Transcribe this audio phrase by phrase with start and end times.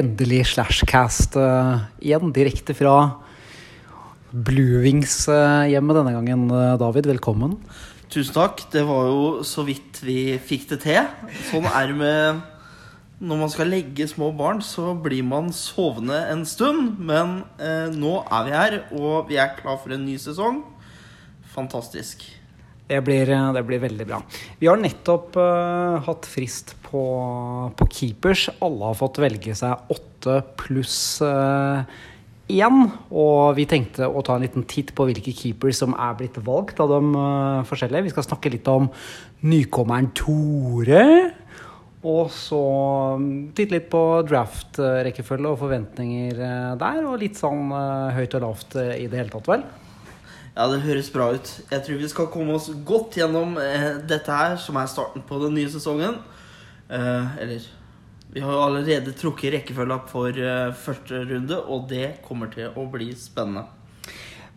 [0.00, 2.94] endelig Slashcast uh, igjen, direkte fra
[4.30, 6.46] Bluewings-hjemmet denne gangen.
[6.52, 7.58] Uh, David, velkommen.
[8.10, 8.64] Tusen takk.
[8.72, 11.10] Det var jo så vidt vi fikk det til.
[11.50, 12.46] Sånn er det med
[13.20, 16.96] Når man skal legge små barn, så blir man sovende en stund.
[16.96, 20.62] Men uh, nå er vi her, og vi er klar for en ny sesong.
[21.52, 22.24] Fantastisk.
[22.90, 24.18] Det blir, det blir, veldig bra.
[24.58, 27.02] Vi har nettopp uh, hatt frist på,
[27.78, 28.48] på, keepers.
[28.58, 31.20] Alle har fått velge seg åtte pluss.
[31.22, 31.86] Uh,
[32.50, 36.82] og vi tenkte å ta en liten titt på hvilke keepers som er blitt valgt
[36.82, 38.08] av de uh, forskjellige.
[38.08, 38.88] Vi skal snakke litt om
[39.46, 41.04] nykommeren Tore.
[42.00, 42.64] Og så
[43.54, 46.42] titte litt på draft-rekkefølge og forventninger
[46.80, 47.04] der.
[47.04, 47.70] Og litt sånn
[48.16, 49.64] høyt og lavt i det hele tatt, vel.
[50.60, 51.48] Ja, det høres bra ut.
[51.70, 55.38] Jeg tror vi skal komme oss godt gjennom eh, dette her, som er starten på
[55.40, 56.18] den nye sesongen.
[56.92, 57.68] Eh, eller
[58.30, 63.08] Vi har allerede trukket rekkefølga for eh, første runde, og det kommer til å bli
[63.16, 63.62] spennende.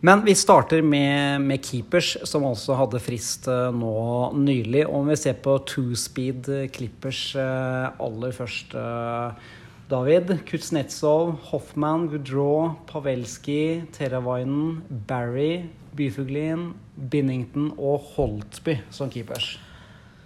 [0.04, 3.94] Men vi starter med, med keepers, som også hadde frist eh, nå
[4.36, 4.82] nylig.
[4.84, 9.54] Om vi ser på two-speed clippers eh, aller først, eh,
[9.88, 10.34] David.
[10.44, 15.64] Kuznetsov, Hoffman, Gudraw, Pavelski, Teravainen, Barry,
[15.96, 19.54] Byfuglin, Binnington og Holtby som keepers.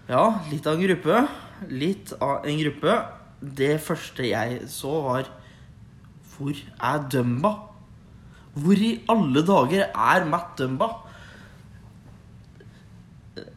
[0.08, 1.24] Ja, litt av en gruppe.
[1.68, 2.94] Litt av en gruppe.
[3.38, 5.28] Det første jeg så, var
[6.32, 7.50] Hvor er Dumba?
[8.58, 10.88] Hvor i alle dager er Matt Dumba?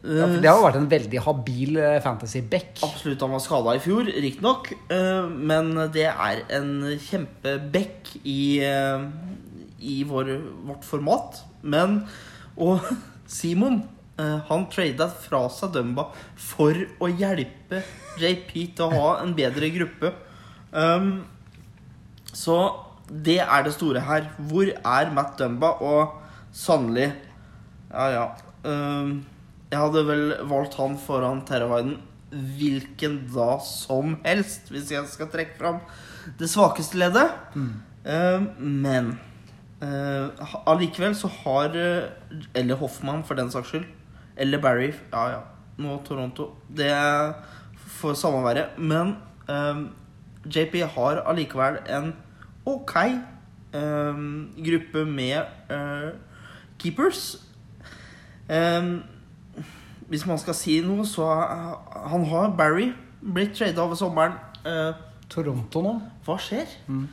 [0.02, 2.82] Ja, det har jo vært en veldig habil eh, fantasy-back.
[2.86, 4.72] Absolutt, han var skada i fjor, riktignok.
[4.90, 9.06] Eh, men det er en kjempeback i, eh,
[9.78, 10.34] i vår,
[10.68, 11.42] vårt format.
[11.62, 12.02] Men
[12.56, 12.84] Og
[13.26, 13.82] Simon
[14.22, 16.04] han trada fra seg Dumba
[16.38, 17.80] for å hjelpe
[18.20, 20.12] JP til å ha en bedre gruppe.
[20.70, 21.24] Um,
[22.30, 22.58] så
[23.08, 24.28] det er det store her.
[24.38, 25.74] Hvor er Matt Dumba?
[25.80, 26.20] Og
[26.52, 27.10] sannelig
[27.90, 28.26] Ja, ja.
[28.62, 29.24] Um,
[29.72, 31.96] jeg hadde vel valgt han foran Terraviden
[32.32, 35.80] hvilken da som helst, hvis jeg skal trekke fram
[36.38, 37.32] det svakeste leddet.
[37.56, 37.72] Mm.
[38.04, 38.46] Um,
[38.84, 39.10] men
[39.82, 41.74] allikevel så har
[42.54, 43.88] Eller Hoffmann, for den saks skyld.
[44.36, 44.92] Eller Barry.
[45.12, 45.40] Ja, ja.
[45.78, 46.50] Nå Toronto.
[46.68, 46.92] Det
[48.02, 48.66] får samme være.
[48.78, 49.16] Men
[49.48, 49.88] um,
[50.46, 52.12] JP har allikevel en
[52.66, 52.96] OK
[53.74, 56.10] um, gruppe med uh,
[56.78, 57.36] keepers.
[58.50, 59.02] Um,
[60.08, 62.92] hvis man skal si noe, så uh, Han har Barry
[63.22, 64.32] blitt trada over sommeren.
[65.30, 65.92] Toronto nå?
[66.26, 66.68] Hva skjer?
[66.86, 67.06] Mm.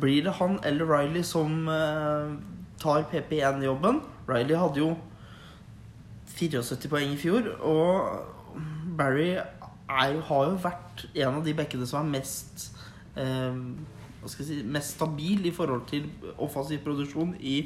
[0.00, 2.34] Blir det han eller Riley som uh,
[2.80, 4.00] tar PP1-jobben?
[4.28, 4.94] Riley hadde jo
[6.34, 8.56] 74 poeng i fjor, og
[8.98, 9.44] Barry er,
[9.88, 12.70] har jo vært en av de bekkene som er mest
[13.18, 13.54] uh,
[14.20, 17.58] hva skal jeg si, mest stabil i forhold til offensiv produksjon i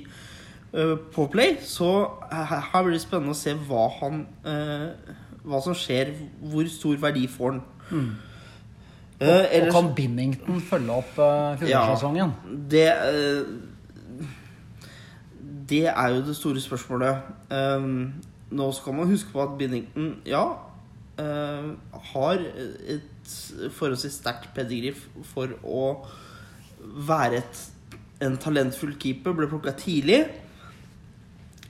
[0.75, 1.57] uh, på Play.
[1.63, 1.89] Så
[2.33, 4.27] her blir det spennende å se hva han
[5.49, 6.11] Hva som skjer,
[6.51, 7.61] hvor stor verdi får han.
[7.89, 8.09] Mm.
[9.21, 12.35] Og, og, eh, kan Binnington følge opp uh, fjorårssesongen?
[12.39, 14.27] Ja, det, uh,
[15.71, 17.17] det er jo det store spørsmålet.
[17.51, 18.15] Um,
[18.51, 20.45] nå skal man huske på at Binnington, ja,
[21.19, 21.69] uh,
[22.13, 22.47] har
[22.95, 23.35] et
[23.75, 24.95] forholdsvis sterkt pedigree
[25.33, 26.07] for å
[27.09, 27.67] være et,
[28.23, 29.35] en talentfull keeper.
[29.35, 30.23] Ble plukka tidlig.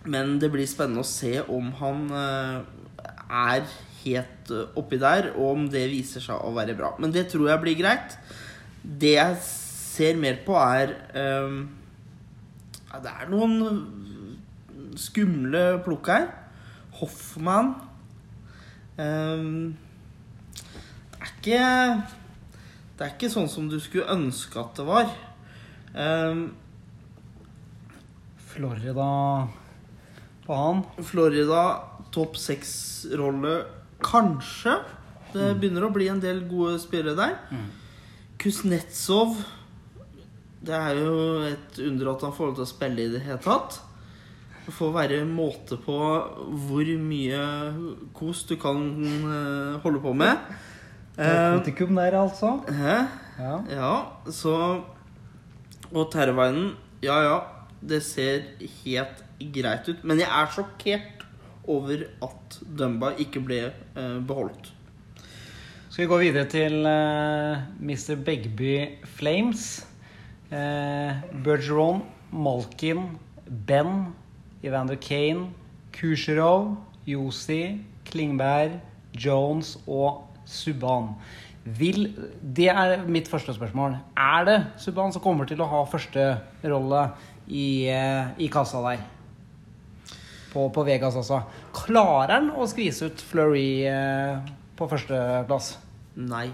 [0.05, 3.65] Men det blir spennende å se om han er
[4.09, 6.95] helt eh, oppi der, og om det viser seg å være bra.
[7.01, 8.19] Men det tror jeg blir greit.
[8.83, 10.95] Det jeg ser mer på, er
[11.45, 11.65] um,
[12.89, 13.57] ja, Det er noen
[14.99, 16.29] skumle plukk her.
[16.99, 17.75] Hoffmann
[18.99, 19.77] um,
[21.13, 21.61] Det er ikke
[22.99, 25.13] Det er ikke sånn som du skulle ønske at det var.
[25.95, 26.49] Um,
[28.49, 29.13] Florida
[30.47, 30.83] på han?
[31.05, 31.63] Florida
[32.15, 33.59] topp seks-rolle
[34.05, 34.77] Kanskje.
[35.33, 35.61] Det mm.
[35.61, 37.37] begynner å bli en del gode spillere der.
[37.53, 37.69] Mm.
[38.39, 39.35] Kuznetsov
[40.63, 43.41] Det er jo et under at han får lov til å spille i det hele
[43.43, 43.81] tatt.
[44.67, 45.99] Det får være måte på
[46.69, 47.45] hvor mye
[48.17, 48.83] kos du kan
[49.25, 50.43] uh, holde på med.
[51.19, 52.59] Narkotikum der, altså.
[52.69, 52.99] Hæ?
[53.39, 53.55] Ja.
[53.71, 53.93] ja.
[54.31, 54.55] Så
[55.91, 57.39] Og Terveinen Ja, ja.
[57.81, 58.43] Det ser
[58.83, 59.23] helt
[59.55, 60.03] greit ut.
[60.03, 61.18] Men jeg er sjokkert
[61.69, 64.73] over at Dumba ikke ble eh, beholdt.
[65.89, 68.19] Skal vi gå videre til eh, Mr.
[68.25, 69.87] Begby Flames.
[70.51, 73.19] Eh, Bergeron, Malkin,
[73.67, 74.15] Ben,
[74.63, 75.49] Evander Kane,
[75.93, 76.77] Kucherov,
[77.07, 78.79] Josi, Klingberg,
[79.13, 81.13] Jones og Subhaan.
[81.65, 83.99] Vil, det er mitt første spørsmål.
[84.17, 87.05] Er det Subhaan som kommer til å ha førsterolle
[87.47, 89.05] i, eh, i kassa der?
[90.59, 91.39] På, på Vegas også.
[91.77, 94.39] Klarer han å skvise ut Fleury eh,
[94.79, 95.77] på førsteplass?
[96.19, 96.49] Nei,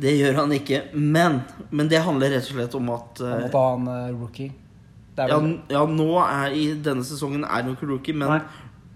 [0.00, 0.78] det gjør han ikke.
[0.96, 4.14] Men, men det handler rett og slett om at Han eh, måtte ha en eh,
[4.16, 4.52] rookie.
[5.18, 8.32] Ja, vel, n- ja, nå er i denne sesongen er han ikke rookie, men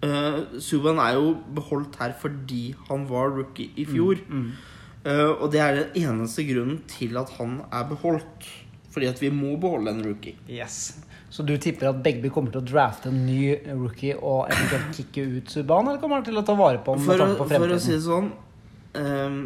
[0.02, 4.24] uh, Subhaan er jo beholdt her fordi han var rookie i fjor.
[4.26, 4.48] mm.
[5.08, 8.48] Eh, og det er den eneste grunnen til at han er beholdt.
[8.90, 10.34] Fordi at vi må beholde en rookie.
[10.50, 10.96] Yes.
[11.30, 15.24] Så du tipper at Begby kommer til å drafte en ny rookie og eventuelt kicke
[15.28, 17.74] ut Subhaan, eller kommer han til å ta vare på ham med tanke på for
[17.74, 18.30] å si det sånn
[18.96, 19.40] um,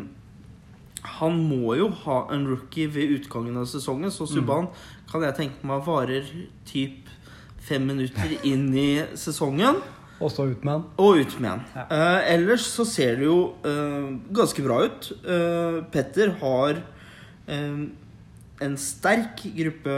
[1.19, 4.69] Han må jo ha en rookie ved utgangen av sesongen, så Mm.
[5.12, 6.25] Kan jeg tenke meg varer
[6.64, 7.11] typ
[7.61, 9.82] fem minutter inn i sesongen.
[10.23, 10.85] Og så ut med han?
[11.02, 11.64] Og ut med han.
[11.75, 11.85] Ja.
[11.90, 15.11] Uh, ellers så ser det jo uh, ganske bra ut.
[15.26, 16.81] Uh, Petter har
[18.62, 19.94] en sterk gruppe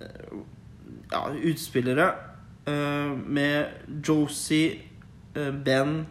[0.00, 2.08] ja, utspillere
[2.66, 4.80] eh, med Josie,
[5.34, 6.06] eh, Ben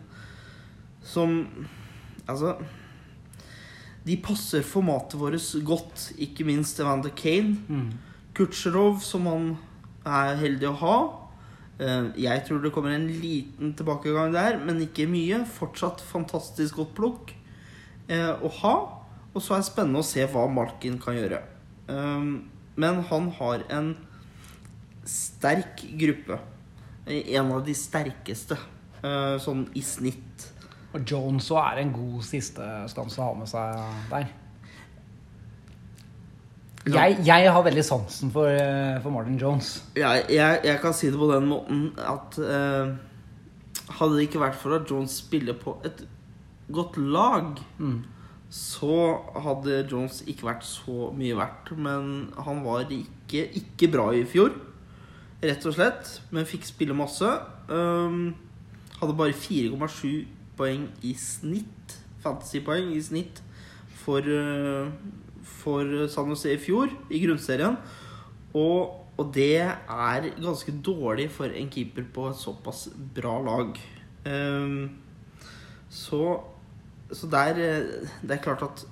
[1.04, 1.48] Som
[2.28, 2.56] Altså
[4.06, 7.58] De passer formatet vårt godt, ikke minst Evander Kane.
[7.68, 7.94] Mm.
[8.38, 9.48] Kutsjerov, som han
[10.06, 10.98] er heldig å ha.
[11.80, 15.42] Eh, Jeg tror det kommer en liten tilbakegang der, men ikke mye.
[15.46, 17.34] Fortsatt fantastisk godt plukk
[18.08, 18.76] eh, å ha.
[19.34, 21.42] Og så er det spennende å se hva Malkin kan gjøre.
[21.90, 22.30] Eh,
[22.76, 23.94] Men han har en
[25.08, 26.40] sterk gruppe.
[27.08, 28.58] En av de sterkeste,
[29.04, 30.48] eh, sånn i snitt.
[30.96, 34.28] Og Jones òg er en god sistestans å ha med seg der.
[36.86, 39.84] Jeg, jeg har veldig sansen for, eh, for Martin Jones.
[39.98, 42.96] Jeg, jeg, jeg kan si det på den måten at eh,
[43.86, 46.00] Hadde det ikke vært for at Jones spiller på et
[46.74, 48.00] godt lag, Mm.
[48.56, 48.98] Så
[49.44, 51.74] hadde Jones ikke vært så mye verdt.
[51.76, 54.56] Men han var ikke, ikke bra i fjor,
[55.44, 56.14] rett og slett.
[56.32, 57.28] Men fikk spille masse.
[57.68, 58.30] Um,
[59.02, 60.24] hadde bare 4,7
[60.56, 61.98] poeng i snitt.
[62.24, 63.44] Fantasypoeng i snitt
[64.06, 64.88] for, uh,
[65.44, 67.76] for San Jose i fjor, i grunnserien.
[68.56, 72.88] Og, og det er ganske dårlig for en keeper på et såpass
[73.20, 73.76] bra lag.
[74.24, 74.96] Um,
[75.92, 76.38] så
[77.12, 78.86] så der, eh, det er klart at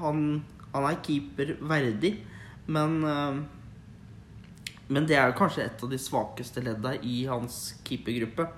[0.00, 0.42] han,
[0.74, 2.18] han er keeper verdig,
[2.66, 3.40] men eh,
[4.90, 8.48] Men det er kanskje et av de svakeste ledda i hans keepergruppe.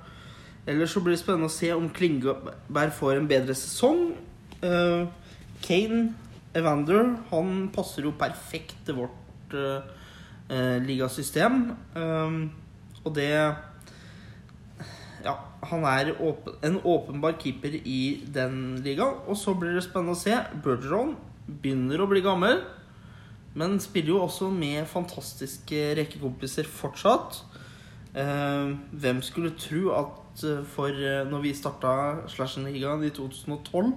[0.64, 4.14] Ellers så blir det spennende å se om Klingeberg får en bedre sesong.
[4.64, 5.03] Eh,
[5.61, 6.15] Kane
[6.56, 9.85] Evander han passer jo perfekt til vårt uh,
[10.49, 11.76] eh, ligasystem.
[13.05, 13.29] Og det
[15.62, 19.20] han er åpen, en åpenbar keeper i den ligaen.
[19.31, 20.35] Og så blir det spennende å se.
[20.64, 21.14] Bergeron
[21.47, 22.64] begynner å bli gammel.
[23.59, 27.43] Men spiller jo også med fantastiske rekkekompiser fortsatt.
[28.17, 28.73] Eh,
[29.05, 31.93] hvem skulle tro at eh, for eh, når vi starta
[32.32, 33.93] Slashen-ligaen i 2012,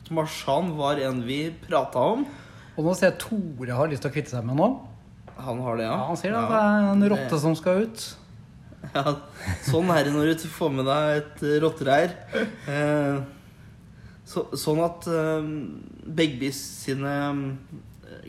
[0.00, 2.24] at Marshan var en vi prata om?
[2.76, 4.70] Og nå ser jeg Tore har lyst til å kvitte seg med nå.
[5.40, 5.96] Han har det, ja.
[5.96, 8.06] Ja, han sier at det er en rotte som skal ut.
[8.94, 9.12] Ja,
[9.66, 12.14] sånn er det når du får med deg et eh, rottereir.
[12.66, 13.18] Eh,
[14.26, 15.50] så, sånn at eh,
[16.20, 17.12] Begby sine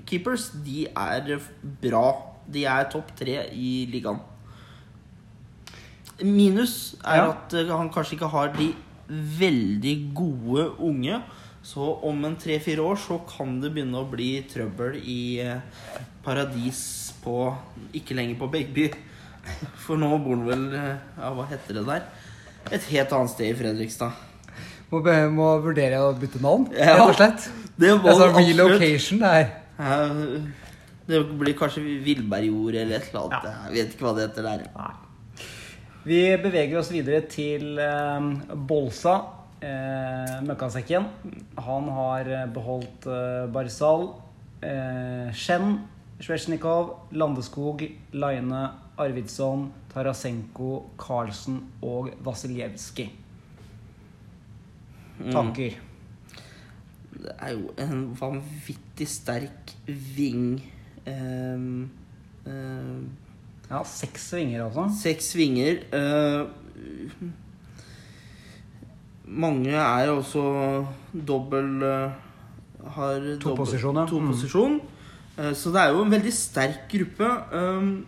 [0.06, 1.38] keepers, de er
[1.82, 2.06] bra.
[2.52, 4.20] De er topp tre i ligaen.
[6.22, 7.30] Minus er Ja.
[7.32, 8.74] at han kanskje ikke har de
[9.10, 11.22] veldig gode unge.
[11.64, 15.22] Så om en tre-fire år så kan det begynne å bli trøbbel i
[16.26, 17.56] paradis på
[17.94, 18.88] Ikke lenger på Begby.
[19.86, 22.04] For nå bor han vel eh, Ja, hva heter det der?
[22.72, 24.12] Et helt annet sted i Fredrikstad.
[24.92, 26.94] Må, be- må vurdere å bytte navn, Ja.
[26.94, 27.48] rett og slett.
[27.80, 29.48] Det Altså absolutt- relocation der.
[29.78, 30.12] her.
[31.08, 33.48] Det blir kanskje Villbergjord eller et eller annet.
[33.72, 34.66] Jeg vet ikke hva det heter der.
[34.76, 34.92] Nei.
[36.06, 39.16] Vi beveger oss videre til eh, Bolsa,
[39.62, 41.06] eh, møkkasekken.
[41.58, 44.08] Han har eh, beholdt eh, Barzal,
[44.62, 45.80] eh, Shen,
[46.22, 47.82] Svesjnikov, Landeskog,
[48.14, 48.64] Laine,
[48.98, 53.10] Arvidsson, Tarasenko, Karlsen og Vasiljevskij.
[55.32, 55.72] Tanker?
[57.22, 59.74] Det er jo en vanvittig sterk
[60.16, 60.62] ving.
[61.08, 61.90] um,
[62.46, 63.10] um,
[63.72, 64.88] Ja, seks vinger, altså.
[65.02, 65.78] Seks vinger.
[65.94, 66.50] Uh,
[69.26, 70.42] mange er også
[71.28, 72.12] dobbel eh,
[72.96, 74.06] Har To dobbel- posisjon, ja.
[74.08, 74.28] To Mm.
[74.32, 74.82] posisjon.
[75.38, 77.30] Eh, så det er jo en veldig sterk gruppe.
[77.54, 78.06] Um,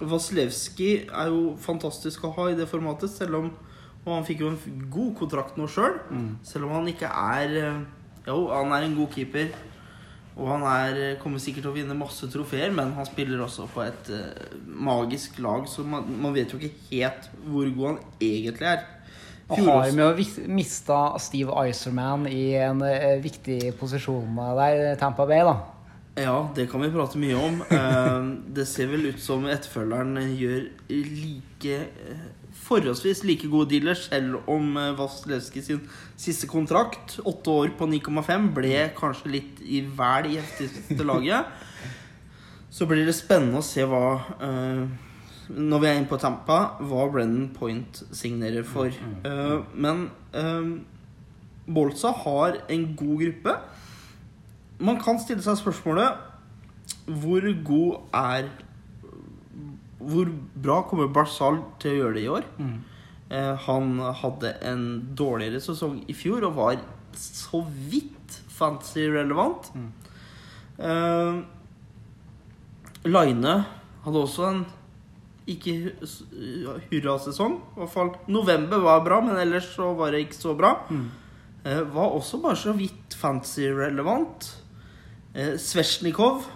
[0.00, 3.50] Vasilevskij er jo fantastisk å ha i det formatet, selv om
[4.00, 5.98] Og han fikk jo en god kontrakt nå sjøl.
[6.08, 6.28] Mm.
[6.42, 7.82] Selv om han ikke er eh,
[8.26, 9.50] Jo, han er en god keeper.
[10.40, 13.82] Og han er, kommer sikkert til å vinne masse trofeer, men han spiller også på
[13.84, 18.70] et uh, magisk lag, så man, man vet jo ikke helt hvor god han egentlig
[18.70, 18.86] er.
[19.50, 25.42] Fjorårs- har med å mista Steve Iserman i en uh, viktig posisjon der, Tampa Bay,
[25.44, 25.58] da.
[26.18, 27.62] Ja, det kan vi prate mye om.
[27.70, 28.26] Eh,
[28.56, 32.24] det ser vel ut som etterfølgeren gjør like eh,
[32.66, 35.84] forholdsvis like gode dealer, selv om eh, Vasilevskij sin
[36.18, 41.46] siste kontrakt, åtte år på 9,5, ble kanskje litt i vel i heftigste laget.
[42.70, 44.20] Så blir det spennende å se hva
[45.50, 48.94] Når vi er inne på Tampa, hva Brennan Point signerer for.
[49.26, 50.68] Eh, men eh,
[51.66, 53.56] Bolsa har en god gruppe.
[54.80, 56.16] Man kan stille seg spørsmålet
[57.20, 58.48] Hvor god er
[60.00, 60.30] Hvor
[60.64, 62.46] bra kommer Barzal til å gjøre det i år?
[63.30, 63.90] Eh, han
[64.22, 64.84] hadde en
[65.14, 66.80] dårligere sesong i fjor og var
[67.14, 67.60] så
[67.90, 69.68] vidt fancy relevant.
[70.80, 71.42] Eh,
[73.06, 73.52] Line
[74.04, 74.64] hadde også en
[75.50, 77.54] ikke hu- hurrasesong.
[77.76, 80.74] I hvert fall november var bra, men ellers så var det ikke så bra.
[81.64, 84.50] Eh, var også bare så vidt fancy relevant.
[85.34, 86.46] Eh, Svesjnikov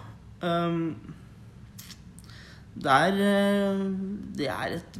[0.42, 0.96] ehm,
[2.74, 3.84] det, er, eh,
[4.34, 4.98] det er et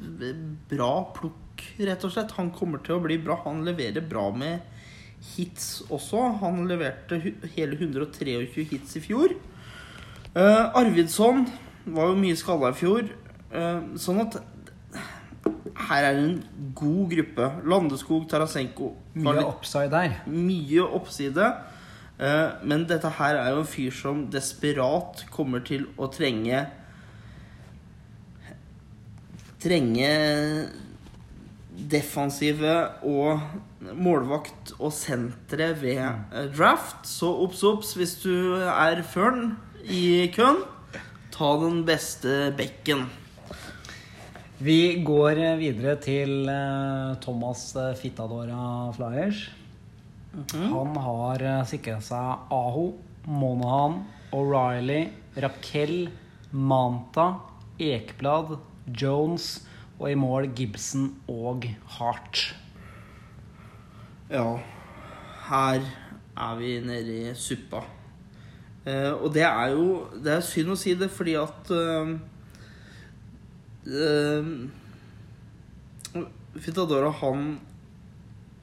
[0.71, 2.37] bra plukk, rett og slett.
[2.39, 3.41] Han kommer til å bli bra.
[3.49, 4.63] Han leverer bra med
[5.35, 6.23] hits også.
[6.43, 7.19] Han leverte
[7.57, 9.35] hele 123 hits i fjor.
[10.35, 11.47] Eh, Arvidsson
[11.87, 13.11] var jo mye skada i fjor.
[13.55, 14.39] Eh, sånn at
[15.89, 17.51] her er det en god gruppe.
[17.67, 20.21] Landeskog, Tarasenko Mye oppside upside der.
[20.31, 21.49] mye oppside.
[22.19, 26.67] Eh, Men dette her er jo en fyr som desperat kommer til å trenge
[29.65, 30.11] Trenge
[31.75, 32.75] defensive
[33.09, 33.41] og
[33.97, 37.09] målvakt og sentre ved eh, draft.
[37.09, 39.55] Så obs, obs hvis du er førn
[39.89, 40.61] i køen.
[41.35, 43.09] Ta den beste bekken.
[44.65, 49.49] Vi går videre til eh, Thomas eh, Fittadora Flyers.
[50.59, 52.89] Han har uh, sikra seg Aho,
[53.27, 54.01] Monahan,
[54.35, 55.09] O'Reilly,
[55.41, 56.09] Raquel,
[56.51, 57.29] Manta,
[57.79, 58.57] Ekblad,
[58.91, 59.65] Jones
[59.99, 62.47] og i mål Gibson og Hart.
[64.31, 64.59] Ja,
[65.49, 65.85] her
[66.35, 67.85] er vi nede i suppa.
[68.85, 72.11] Eh, og det er jo Det er synd å si det, fordi at eh,
[73.89, 74.51] eh,
[76.61, 77.47] Fitadora, han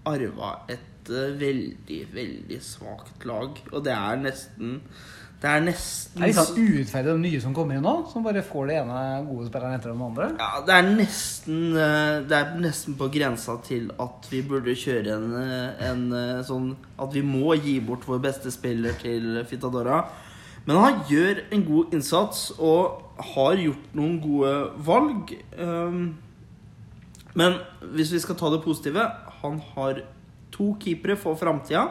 [0.08, 3.58] arva et eh, veldig, veldig svakt lag.
[3.72, 4.80] Og det er nesten
[5.42, 8.22] Det er nesten Det er litt sånn urettferdig de nye som kommer inn nå, som
[8.22, 10.28] bare får det ene gode spilleren etter den andre.
[10.38, 15.16] Ja, det er nesten eh, Det er nesten på grensa til at vi burde kjøre
[15.18, 16.10] en, eh, en
[16.46, 20.04] sånn At vi må gi bort vår beste spiller til Fitadora.
[20.66, 23.02] Men han gjør en god innsats og
[23.34, 24.52] har gjort noen gode
[24.86, 25.34] valg.
[25.58, 26.04] Um,
[27.34, 27.62] Men
[27.96, 29.06] hvis vi skal ta det positive
[29.42, 30.02] Han har
[30.62, 31.88] to keepere for framtida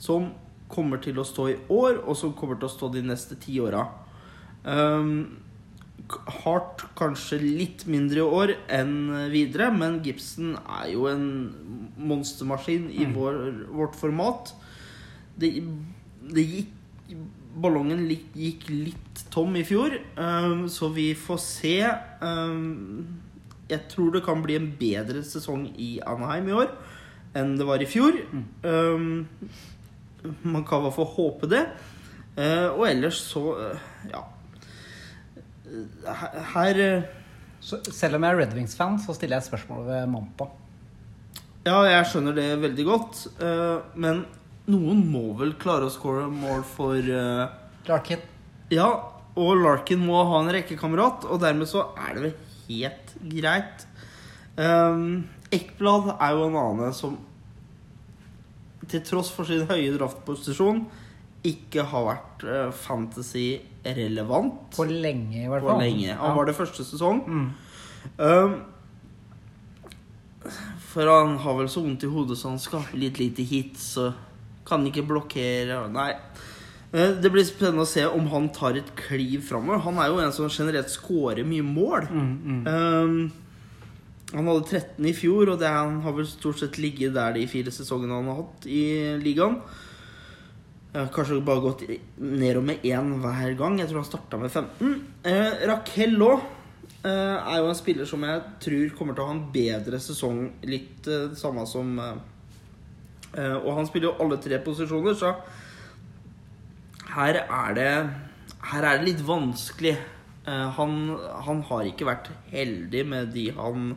[0.00, 0.30] som
[0.72, 3.58] kommer til å stå i år, og som kommer til å stå de neste ti
[3.60, 3.84] åra.
[4.64, 5.42] Um,
[6.42, 8.96] Hart kanskje litt mindre i år enn
[9.32, 11.26] videre, men Gibson er jo en
[11.96, 13.38] monstermaskin i vår,
[13.72, 14.52] vårt format.
[15.38, 15.54] Det,
[16.32, 16.78] det gikk
[17.52, 21.74] Ballongen gikk litt tom i fjor, um, så vi får se.
[22.24, 23.20] Um,
[23.68, 26.72] jeg tror det kan bli en bedre sesong i Anaheim i år
[27.38, 28.18] enn det var i fjor.
[28.64, 29.26] Um,
[30.42, 31.64] man kan i hvert fall håpe det.
[32.36, 34.22] Uh, og ellers så uh, ja.
[36.04, 37.04] Her, her eh,
[37.64, 40.48] Så selv om jeg er Red Wings-fan, så stiller jeg spørsmål ved Mampa.
[41.64, 43.20] Ja, jeg skjønner det veldig godt.
[43.40, 44.24] eh, men
[44.66, 47.54] noen må vel klare å score mål for eh,
[47.88, 48.24] Larkin.
[48.74, 48.88] Ja,
[49.38, 52.34] og Larkin må ha en rekkekamerat, og dermed så er det vel
[52.66, 53.86] helt greit.
[54.58, 57.18] Um, Ekblad er jo en annen som
[58.90, 60.82] til tross for sin høye draftposisjon
[61.48, 65.80] ikke har vært uh, fantasy-relevant På lenge, i hvert på fall.
[65.82, 66.12] lenge.
[66.14, 66.34] Han Ja.
[66.36, 67.22] var det første sesong.
[67.26, 67.50] Mm.
[68.18, 68.62] Um,
[70.92, 74.12] for han har vel så vondt i hodet så han skaper litt lite hits og
[74.68, 75.78] kan ikke blokkere.
[75.92, 76.10] Nei.
[76.92, 79.78] Eh, Det blir spennende å se om han tar et kliv framover.
[79.86, 82.08] Han er jo en som generelt scorer mye mål.
[82.10, 82.66] Mm, mm.
[82.66, 83.32] Um,
[84.32, 87.46] han hadde 13 i fjor, og det, han har vel stort sett ligget der de
[87.50, 88.84] fire sesongene han har hatt i
[89.20, 89.60] ligaen.
[90.92, 91.84] Kanskje bare gått
[92.20, 93.78] nedover med én hver gang.
[93.80, 94.98] Jeg tror han starta med 15.
[95.24, 96.42] Eh, Raquel òg
[97.08, 100.42] eh, er jo en spiller som jeg tror kommer til å ha en bedre sesong.
[100.68, 102.20] Litt eh, samme som eh,
[103.32, 105.32] Eh, og han spiller jo alle tre posisjoner, så
[107.16, 107.92] her er det
[108.62, 109.96] Her er det litt vanskelig.
[110.46, 110.92] Eh, han,
[111.46, 113.94] han har ikke vært heldig med de han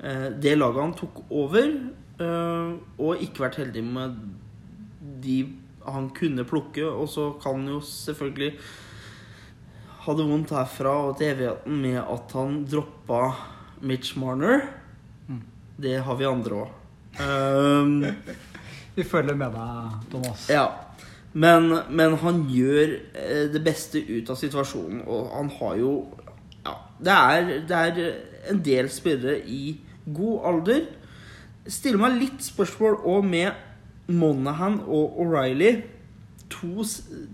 [0.00, 1.72] Det laget han tok over,
[2.20, 4.14] eh, og ikke vært heldig med
[5.20, 5.40] de
[5.84, 6.84] han kunne plukke.
[6.88, 8.52] Og så kan han jo selvfølgelig
[10.00, 13.22] ha det vondt herfra og til evigheten med at han droppa
[13.84, 14.62] Mitch Marner.
[15.80, 16.76] Det har vi andre òg.
[17.20, 18.04] Um,
[18.96, 20.48] Vi følger med deg, Thomas.
[20.50, 20.68] ja.
[21.32, 25.92] Men, men han gjør eh, det beste ut av situasjonen, og han har jo
[26.66, 28.00] Ja, det er, det er
[28.50, 29.76] en del spillere i
[30.06, 30.86] god alder.
[31.70, 35.74] Stiller meg litt spørsmål òg med Monahan og O'Reilly.
[36.50, 36.84] To,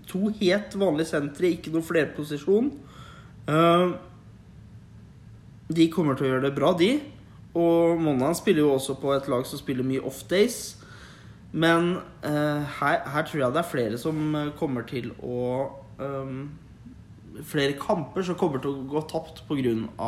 [0.09, 2.69] to helt vanlige sentre, ikke noe flerposisjon.
[3.47, 3.95] Uh,
[5.73, 6.91] de kommer til å gjøre det bra, de.
[7.57, 10.77] Og Monahan spiller jo også på et lag som spiller mye offdays.
[11.51, 15.43] Men uh, her, her tror jeg det er flere som kommer til å
[15.99, 16.47] um,
[17.45, 20.07] Flere kamper som kommer til å gå tapt pga.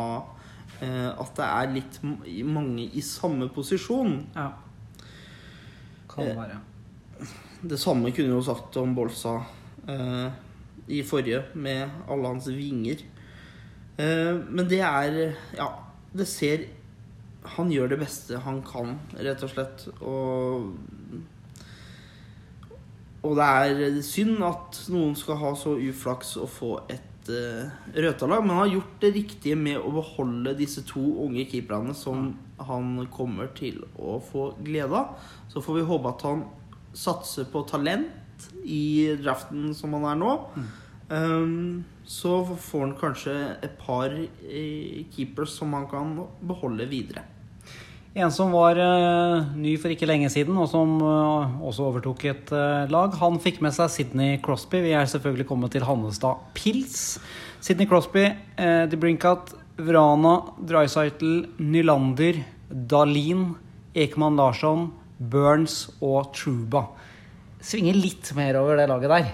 [0.80, 2.00] Uh, at det er litt
[2.48, 4.18] mange i samme posisjon.
[4.34, 4.50] Ja.
[6.10, 6.60] Kan det være.
[7.60, 9.34] Det samme kunne jo sagt om Bolsa
[9.88, 10.30] eh,
[10.88, 13.02] i forrige, med alle hans vinger.
[14.00, 15.68] Eh, men det er Ja,
[16.16, 16.64] det ser
[17.56, 19.86] Han gjør det beste han kan, rett og slett.
[20.00, 20.72] Og
[23.22, 28.44] Og det er synd at noen skal ha så uflaks å få et uh, Røtalag,
[28.44, 32.94] men han har gjort det riktige med å beholde disse to unge keeperne som han
[33.12, 35.18] kommer til å få glede av.
[35.52, 36.44] Så får vi håpe at han
[36.96, 40.34] satser på talent i draften som han er nå.
[41.10, 43.34] Um, så får han kanskje
[43.66, 46.14] et par eh, keepers som han kan
[46.46, 47.24] beholde videre.
[48.10, 52.48] En som var uh, ny for ikke lenge siden, og som uh, også overtok et
[52.50, 54.80] uh, lag, han fikk med seg Sidney Crosby.
[54.82, 57.20] Vi er selvfølgelig kommet til Hannestad Pils.
[57.62, 58.24] Sidney Crosby,
[58.58, 62.42] uh, De Brinkat, Vrana, Drycytle, Nylander,
[62.90, 63.52] Dalin,
[63.94, 64.88] Ekman Larsson,
[65.20, 66.88] Burns og Truba.
[67.62, 69.32] Svinger litt mer over det laget der.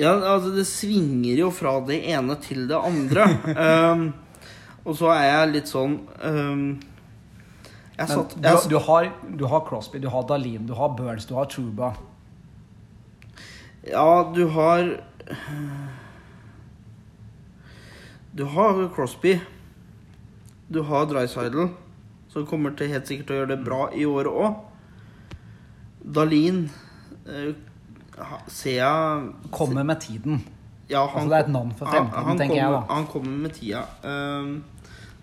[0.00, 3.28] Ja, altså det svinger jo fra det ene til det andre.
[3.92, 4.06] um,
[4.86, 6.70] og så er jeg litt sånn um,
[8.00, 11.26] Jeg satt du, jeg, du, har, du har Crosby, du har Dalin, du har Burns,
[11.28, 11.92] du har Truba.
[13.84, 15.00] Ja, du har
[18.32, 19.40] Du har Crosby.
[20.68, 21.68] Du har Drysidel,
[22.30, 24.60] som kommer til helt sikkert å gjøre det bra i året òg.
[26.00, 26.60] Dalin
[27.26, 27.56] eh,
[28.46, 30.44] ser jeg Kommer med tiden.
[30.90, 32.94] Ja, Altså, det er et navn for fremtiden, han, tenker jeg, kommer, da.
[32.94, 33.82] Han kommer med tida.
[34.02, 34.54] Um,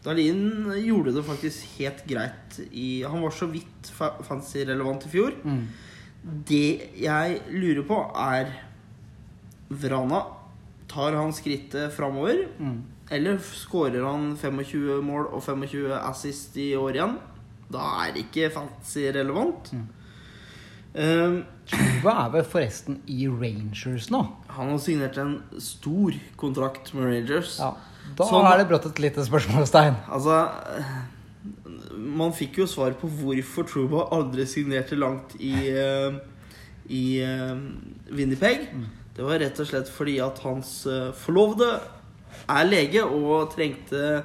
[0.08, 5.36] Dalin gjorde det faktisk helt greit i Han var så vidt fa fancy-relevant i fjor.
[5.44, 5.66] Mm.
[6.48, 8.54] Det jeg lurer på, er
[9.68, 10.24] Vrana.
[10.88, 12.46] Tar han skrittet framover?
[12.60, 12.80] Mm.
[13.12, 17.18] Eller skårer han 25 mål og 25 assist i år igjen?
[17.72, 19.74] Da er det ikke fancy-relevant.
[19.76, 19.86] Mm.
[20.98, 24.24] Um, Truba er vel forresten i Rangers nå.
[24.56, 27.60] han har signert en stor kontrakt med Rangers.
[27.60, 27.76] Ja,
[28.16, 29.96] da Sånn- er det brått et lite spørsmålstegn.
[30.10, 30.48] Altså
[31.98, 36.18] Man fikk jo svar på hvorfor Truba aldri signerte langt i, eh,
[36.90, 37.56] i eh,
[38.14, 38.68] Winnipeg.
[39.18, 41.80] Det var rett og slett fordi at hans eh, forlovede
[42.48, 44.24] er lege og trengte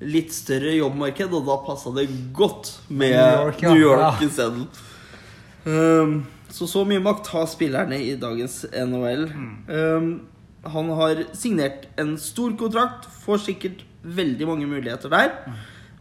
[0.00, 3.72] litt større jobbmarked, og da passa det godt med New York, ja.
[3.74, 4.62] New York isteden.
[5.66, 6.14] Um,
[6.48, 9.26] så så mye makt har spillerne i dagens NHL.
[9.68, 10.08] Um,
[10.64, 15.34] han har signert en stor kontrakt, får sikkert veldig mange muligheter der.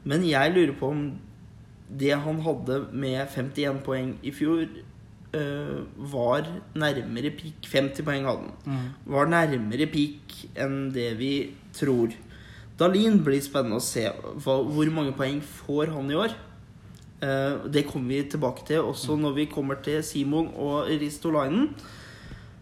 [0.04, 1.04] Men jeg lurer på om
[1.90, 4.68] det han hadde med 51 poeng i fjor,
[5.36, 5.80] uh,
[6.12, 8.90] var nærmere peak 50 poeng hadde han.
[9.06, 11.34] Var nærmere peak enn det vi
[11.76, 12.14] tror.
[12.80, 16.36] Dalin blir spennende å se hva, hvor mange poeng får han i år.
[17.20, 21.74] Uh, det kommer vi tilbake til også når vi kommer til Simon og Ristolainen.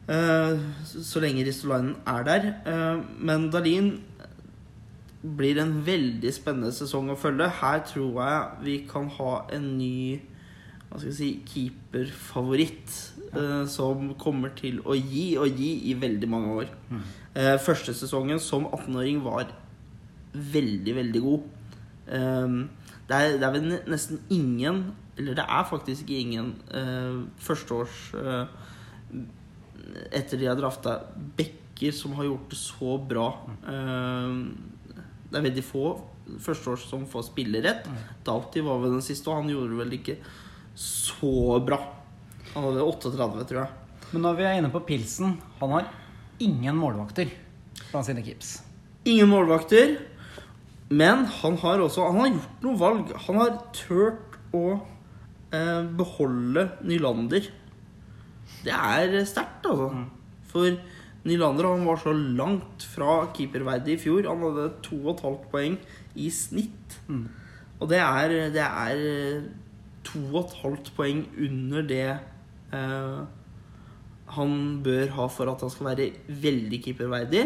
[0.08, 2.46] Eh, så, lenge Ristolainen er der.
[2.66, 3.98] Eh, men Dalin
[5.38, 7.50] blir en veldig spennende sesong å følge.
[7.60, 10.22] Her tror jeg vi kan ha en ny
[10.88, 12.94] hva skal jeg si, keeperfavoritt
[13.36, 13.66] Ja.
[13.68, 16.70] som kommer til å gi og gi i veldig mange år.
[16.90, 17.02] Mm.
[17.60, 19.52] første sesongen som 18-åring var
[20.34, 21.44] veldig, veldig god.
[22.08, 26.54] Det, er, det er vel nesten ingen Eller det er faktisk ingen
[27.38, 28.46] førsteårs eh,
[30.12, 31.00] Etter de har drafta
[31.38, 33.28] backer som har gjort det så bra.
[33.64, 34.40] Um,
[35.28, 35.88] det er veldig få
[36.44, 37.88] førsteårs som får spillerett.
[38.28, 40.18] Doughty var vel den siste, og han gjorde det vel ikke
[40.78, 41.80] så bra.
[42.54, 44.04] Han hadde 38, tror jeg.
[44.12, 45.90] Men når vi er inne på pilsen Han har
[46.40, 47.28] ingen målvakter
[47.90, 48.62] blant sine keeps.
[49.08, 49.98] Ingen målvakter.
[50.88, 53.12] Men han har også Han har gjort noen valg.
[53.28, 54.66] Han har turt å
[55.52, 57.50] eh, beholde Nylander.
[58.64, 60.06] Det er sterkt, altså.
[60.48, 60.78] For
[61.28, 64.30] Nylander han var så langt fra keeperverdig i fjor.
[64.30, 65.78] Han hadde 2,5 poeng
[66.16, 67.00] i snitt.
[67.08, 67.26] Mm.
[67.80, 69.50] Og det er, det er eh,
[70.08, 72.06] 2,5 poeng under det
[72.74, 73.20] eh,
[74.38, 77.44] han bør ha for at han skal være veldig keeperverdig.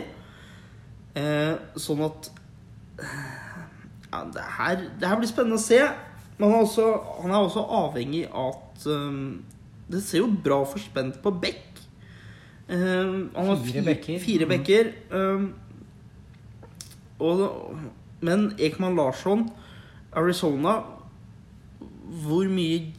[1.18, 2.32] Eh, sånn at
[3.02, 5.82] ja, det, her, det her blir spennende å se.
[6.38, 6.88] Men han er også,
[7.22, 9.42] han er også avhengig av at um,
[9.90, 11.68] Det ser jo bra forspent på bekk.
[12.72, 14.20] Um, han har Fire fi- bekker.
[14.24, 14.50] Fire Mhm.
[14.50, 14.92] bekker.
[15.12, 15.54] Um,
[17.20, 17.76] og,
[18.22, 19.50] men Ekman Larsson,
[20.14, 20.78] Arizona
[22.26, 22.94] Hvor mye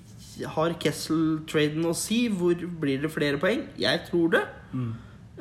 [0.55, 2.27] har Kessel-traden å si?
[2.33, 3.67] Hvor blir det flere poeng?
[3.79, 4.41] Jeg tror det.
[4.73, 4.93] Mm.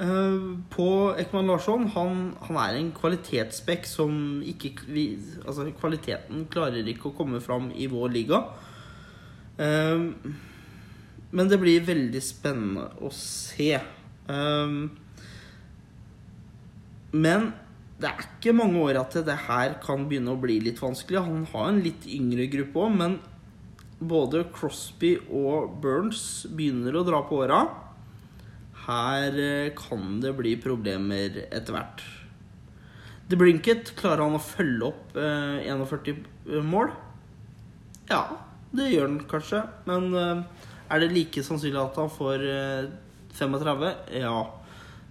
[0.01, 0.88] Uh, på
[1.19, 5.06] Ekman Larsson han, han er en kvalitetsbekk som ikke vi,
[5.45, 8.41] Altså, kvaliteten klarer ikke å komme fram i vår liga.
[9.60, 10.04] Eh,
[11.32, 13.74] men det blir veldig spennende å se.
[14.28, 14.91] Um,
[17.12, 17.52] men
[18.02, 21.22] det er ikke mange år at det her kan begynne å bli litt vanskelig.
[21.22, 23.20] Han har en litt yngre gruppe òg, men
[24.02, 27.62] både Crosby og Burns begynner å dra på åra.
[28.88, 32.02] Her eh, kan det bli problemer etter hvert.
[33.30, 36.89] The Brinket, klarer han å følge opp eh, 41 mål?
[38.10, 38.26] Ja,
[38.76, 39.62] det gjør han kanskje.
[39.86, 42.89] Men eh, er det like sannsynlig at han får eh,
[43.38, 43.93] 35?
[44.19, 44.36] Ja.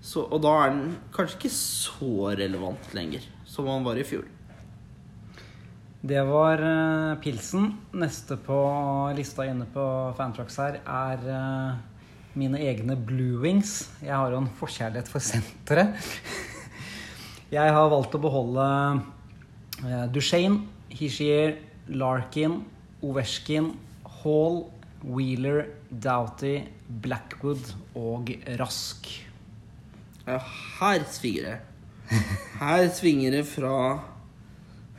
[0.01, 4.29] Så, og da er han kanskje ikke så relevant lenger som han var i fjor.
[6.01, 7.75] Det var uh, pilsen.
[7.93, 8.57] Neste på
[9.17, 9.85] lista inne på
[10.17, 11.75] Fantrax her er uh,
[12.41, 13.91] mine egne Blue Wings.
[14.01, 16.01] Jeg har jo en forkjærlighet for senteret.
[17.57, 18.65] Jeg har valgt å beholde
[19.85, 21.59] uh, Duchene, Hishier,
[21.93, 22.63] Larkin,
[23.05, 23.75] Ovesjkin,
[24.23, 24.63] Hall,
[25.05, 26.61] Wheeler, Doughty,
[27.03, 29.09] Blackwood og Rask.
[30.27, 31.59] Her svinger det.
[32.61, 33.77] Her svinger det fra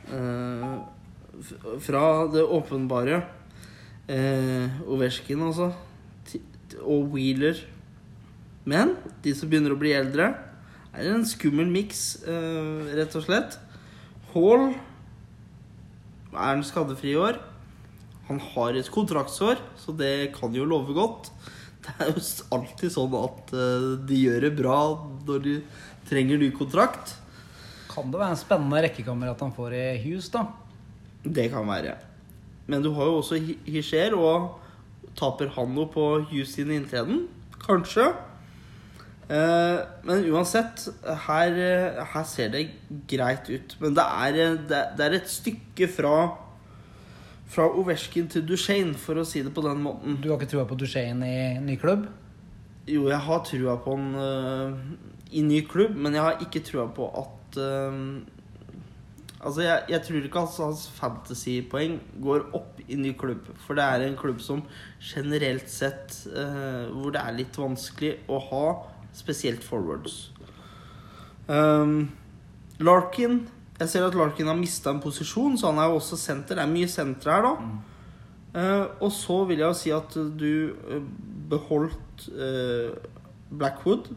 [0.08, 0.80] uh,
[1.80, 3.22] Fra det åpenbare.
[4.08, 5.72] Uh, Ovesjkin, altså.
[6.82, 7.62] Og Wheeler.
[8.64, 10.32] Men de som begynner å bli eldre,
[10.92, 13.58] er en skummel miks, uh, rett og slett.
[14.34, 14.72] Hall
[16.32, 17.38] er en skadefri i år.
[18.28, 21.30] Han har et kontraktsår, så det kan jo love godt.
[21.82, 22.22] Det er jo
[22.54, 24.76] alltid sånn at eh, de gjør det bra
[25.26, 25.56] når de
[26.08, 27.16] trenger ny kontrakt.
[27.90, 30.46] Kan det være en spennende rekkekamerat han får i hus, da?
[31.24, 31.96] Det kan være.
[32.70, 34.60] Men du har jo også Hi- Hischer, og
[35.18, 37.24] taper han noe på Hughes sin inntreden?
[37.66, 38.06] Kanskje.
[39.32, 40.86] Eh, men uansett,
[41.26, 42.64] her, eh, her ser det
[43.10, 43.76] greit ut.
[43.82, 46.14] Men det er, det er et stykke fra
[47.52, 50.16] fra Ovesjkin til Duchene, for å si det på den måten.
[50.22, 52.06] Du har ikke trua på Duchene i ny klubb?
[52.88, 54.78] Jo, jeg har trua på han uh,
[55.30, 57.98] i ny klubb, men jeg har ikke trua på at uh,
[59.42, 63.48] Altså, jeg, jeg tror ikke at hans fantasypoeng går opp i ny klubb.
[63.64, 64.60] For det er en klubb som
[65.02, 68.66] generelt sett uh, Hvor det er litt vanskelig å ha
[69.18, 70.30] spesielt forwards.
[71.50, 72.12] Um,
[72.78, 73.42] Larkin
[73.82, 76.54] Jeg ser at Larkin har mista en posisjon, så han er jo også senter.
[76.58, 77.80] Det er mye senter her, da.
[78.52, 81.00] Eh, og så vil jeg jo si at du eh,
[81.50, 82.92] beholdt uh,
[83.50, 84.12] Blackwood.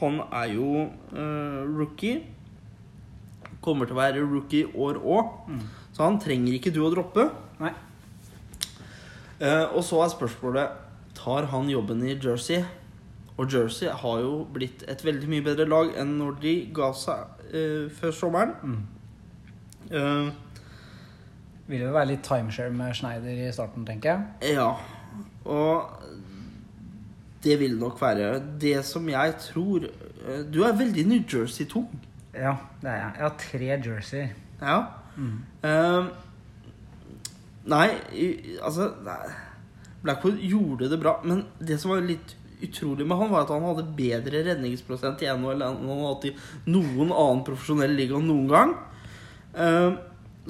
[0.00, 2.22] Han er jo uh, rookie.
[3.62, 5.36] Kommer til å være rookie år òg.
[5.50, 5.60] Mm.
[5.92, 7.28] Så han trenger ikke du å droppe.
[7.60, 7.74] Nei.
[9.76, 10.84] Og så er spørsmålet
[11.16, 12.62] Tar han jobben i Jersey?
[13.36, 17.35] Og Jersey har jo blitt et veldig mye bedre lag enn når de ga seg
[17.52, 18.54] eh, før sommeren.
[18.62, 18.82] Mm.
[19.90, 20.32] Uh,
[21.66, 24.54] Vil jo være litt timeshare med Schneider i starten, tenker jeg.
[24.56, 24.72] Ja,
[25.44, 25.90] og
[27.44, 31.88] det vil nok være det som jeg tror eh, Du er veldig New Jersey-tung.
[32.34, 33.12] Ja, det er jeg.
[33.16, 34.28] Jeg har tre jerseyer.
[34.60, 34.78] Ja.
[35.16, 35.38] Mm.
[35.64, 36.06] Uh,
[37.64, 37.88] nei,
[38.62, 39.20] altså nei.
[40.02, 43.66] Blackwood gjorde det bra, men det som var litt utrolig med han, var at han
[43.66, 46.36] hadde bedre redningsprosent i NHL enn han hadde i
[46.72, 48.76] noen annen profesjonell liga noen gang.
[49.56, 49.96] Eh,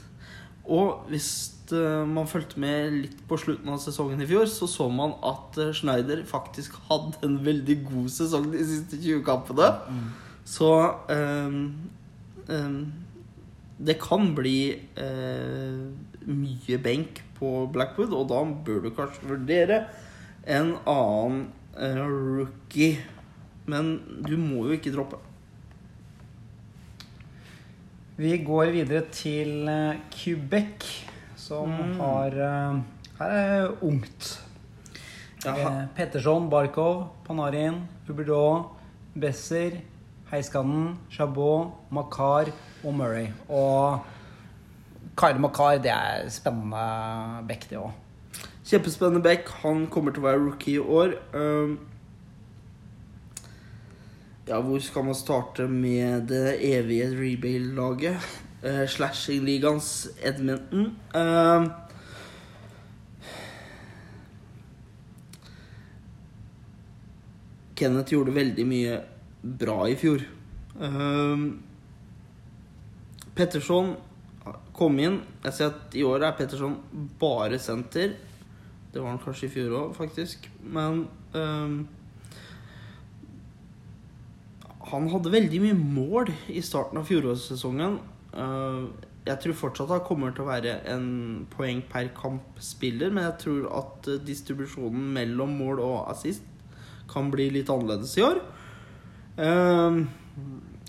[0.71, 1.31] Og hvis
[1.71, 6.19] man fulgte med litt på slutten av sesongen i fjor, så så man at Schneider
[6.27, 9.69] faktisk hadde en veldig god sesong de siste 20 kampene.
[10.43, 10.67] Så
[11.15, 11.61] ehm,
[12.51, 12.75] ehm,
[13.79, 14.57] det kan bli
[14.99, 15.87] uh,
[16.27, 19.81] mye benk på Blackwood, og da bør du kanskje vurdere
[20.45, 21.41] en annen
[21.75, 23.01] eh, rookie.
[23.67, 23.91] Men
[24.25, 25.17] du må jo ikke droppe.
[28.21, 30.85] Vi går videre til eh, Quebec,
[31.35, 31.99] som Mm.
[31.99, 32.81] har eh,
[33.19, 34.31] Her er ungt.
[35.45, 38.69] Ja, Eh, Petterson, Barkov, Panarin, Huberdeau,
[39.19, 39.79] Besser,
[40.31, 42.51] Heiskanen, Chabot, Makar
[42.83, 43.27] og Murray.
[43.49, 43.99] Og
[45.17, 47.91] Kyle Makar, det er spennende back, det òg.
[48.65, 49.49] Kjempespennende back.
[49.63, 51.17] Han kommer til å være rookie i år.
[51.35, 51.79] Um,
[54.47, 58.29] ja, hvor skal man starte med det evige rebuild-laget?
[58.63, 60.93] Uh, Slashing-ligaens Edmonton.
[61.15, 61.71] Um,
[67.75, 69.01] Kenneth gjorde veldig mye
[69.41, 70.23] bra i fjor.
[70.79, 71.63] Um,
[73.35, 73.95] Petterson
[74.75, 75.19] kom inn.
[75.45, 76.77] Jeg ser at i år er Petterson
[77.21, 78.15] bare senter.
[78.91, 80.49] Det var han kanskje i fjor òg, faktisk.
[80.61, 81.81] Men um,
[84.91, 87.99] Han hadde veldig mye mål i starten av fjorårssesongen.
[88.33, 88.89] Uh,
[89.27, 91.05] jeg tror fortsatt han kommer til å være en
[91.53, 96.47] poeng per kamp-spiller, men jeg tror at eh, distribusjonen mellom mål og assist
[97.11, 98.39] kan bli litt annerledes i år.
[99.45, 100.01] Ehm,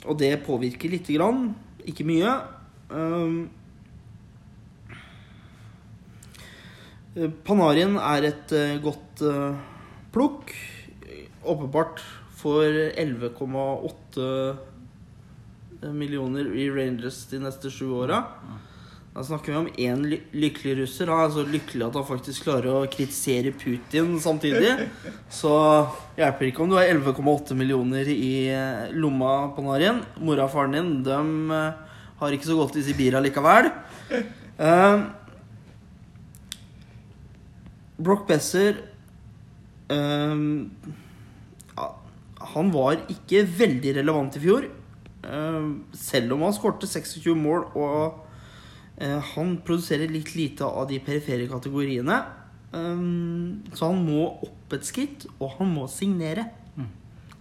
[0.06, 1.50] og det påvirker lite grann,
[1.84, 2.32] ikke mye.
[2.92, 3.50] Ehm,
[7.44, 9.54] Panarien er et eh, godt uh,
[10.14, 10.52] plukk.
[11.42, 12.00] Åpenbart
[12.38, 14.56] for 11,8
[15.92, 18.22] millioner i Rangers de neste sju åra.
[19.12, 21.10] Da snakker vi om én ly lykkelig russer.
[21.12, 24.72] Han er så lykkelig at han faktisk klarer å kritisere Putin samtidig.
[25.28, 25.52] Så
[26.16, 28.48] hjelper ikke om du har 11,8 millioner i
[28.96, 30.00] lomma, Panarin.
[30.22, 31.18] Mora og faren din de
[31.58, 31.91] eh,
[32.22, 33.70] har ikke så godt i Sibir likevel.
[34.62, 35.02] Eh,
[38.02, 38.76] Brock Besser
[39.90, 40.70] ehm,
[42.52, 44.66] Han var ikke veldig relevant i fjor.
[45.26, 48.28] Ehm, selv om han skårte 26 mål, og
[49.32, 52.18] han produserer litt lite av de perifere kategoriene.
[52.70, 56.44] Så han må opp et skritt, og han må signere.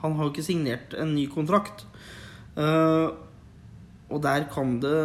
[0.02, 1.84] Han har jo ikke signert en ny kontrakt.
[2.56, 3.20] Ehm,
[4.12, 4.95] og der kan det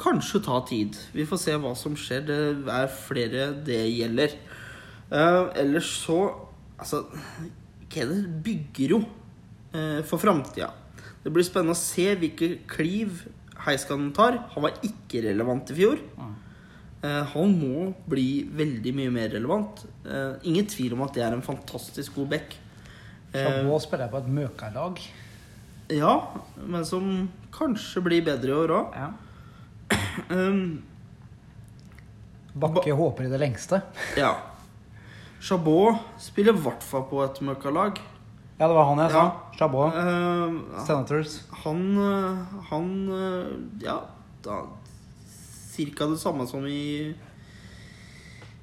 [0.00, 0.98] kanskje ta tid.
[1.14, 2.24] Vi får se hva som skjer.
[2.26, 2.38] Det
[2.74, 4.36] er flere det gjelder.
[5.10, 6.20] Uh, ellers så
[6.80, 7.02] Altså,
[7.92, 10.70] Kenneth bygger jo uh, for framtida.
[11.20, 13.26] Det blir spennende å se hvilke kliv
[13.66, 14.38] Heiskanen tar.
[14.54, 16.00] Han var ikke relevant i fjor.
[17.04, 19.84] Uh, han må bli veldig mye mer relevant.
[20.48, 22.56] Ingen tvil om at det er en fantastisk god back.
[23.34, 25.04] Uh, må spille på et møkalag.
[25.92, 26.14] ja,
[26.64, 28.94] men som kanskje blir bedre i år òg.
[28.96, 29.10] Ja.
[30.30, 30.82] Um,
[32.60, 33.82] Bakke håper i det lengste.
[34.18, 34.34] ja.
[35.40, 37.96] Chabot spiller i hvert fall på et møkkalag.
[38.58, 39.22] Ja, det var han jeg sa.
[39.24, 39.56] Ja.
[39.56, 39.94] Chabot.
[39.96, 41.38] Uh, Senators.
[41.62, 42.36] Han øh,
[42.68, 43.46] Han øh,
[43.80, 43.96] Ja,
[44.44, 44.58] da
[45.70, 47.14] Cirka det samme som i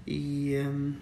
[0.05, 0.95] I, øhm,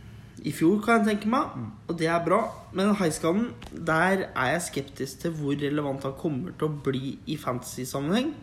[0.46, 1.56] i fjor, kan jeg tenke meg.
[1.90, 2.40] Og det er bra.
[2.78, 7.38] Men Heiskanen, der er jeg skeptisk til hvor relevant han kommer til å bli i
[7.42, 8.34] fantasy-sammenheng.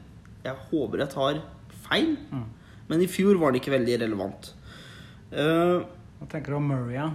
[0.43, 1.43] Jeg håper jeg tar
[1.89, 2.47] feil, Mm.
[2.89, 4.55] men i fjor var det ikke veldig relevant.
[5.33, 5.85] Uh,
[6.19, 6.95] Hva tenker du om Murray?
[6.95, 7.11] Ja?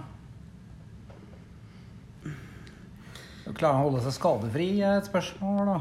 [3.48, 4.66] Klarer han å holde seg skadefri?
[4.84, 5.78] er et spørsmål, da.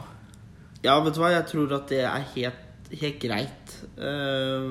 [0.85, 3.73] Ja, vet du hva, jeg tror at det er helt, helt greit.
[3.97, 4.69] Eh,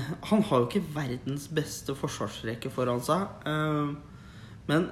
[0.30, 3.28] han har jo ikke verdens beste forsvarsrekke foran seg.
[3.46, 3.92] eh,
[4.70, 4.88] men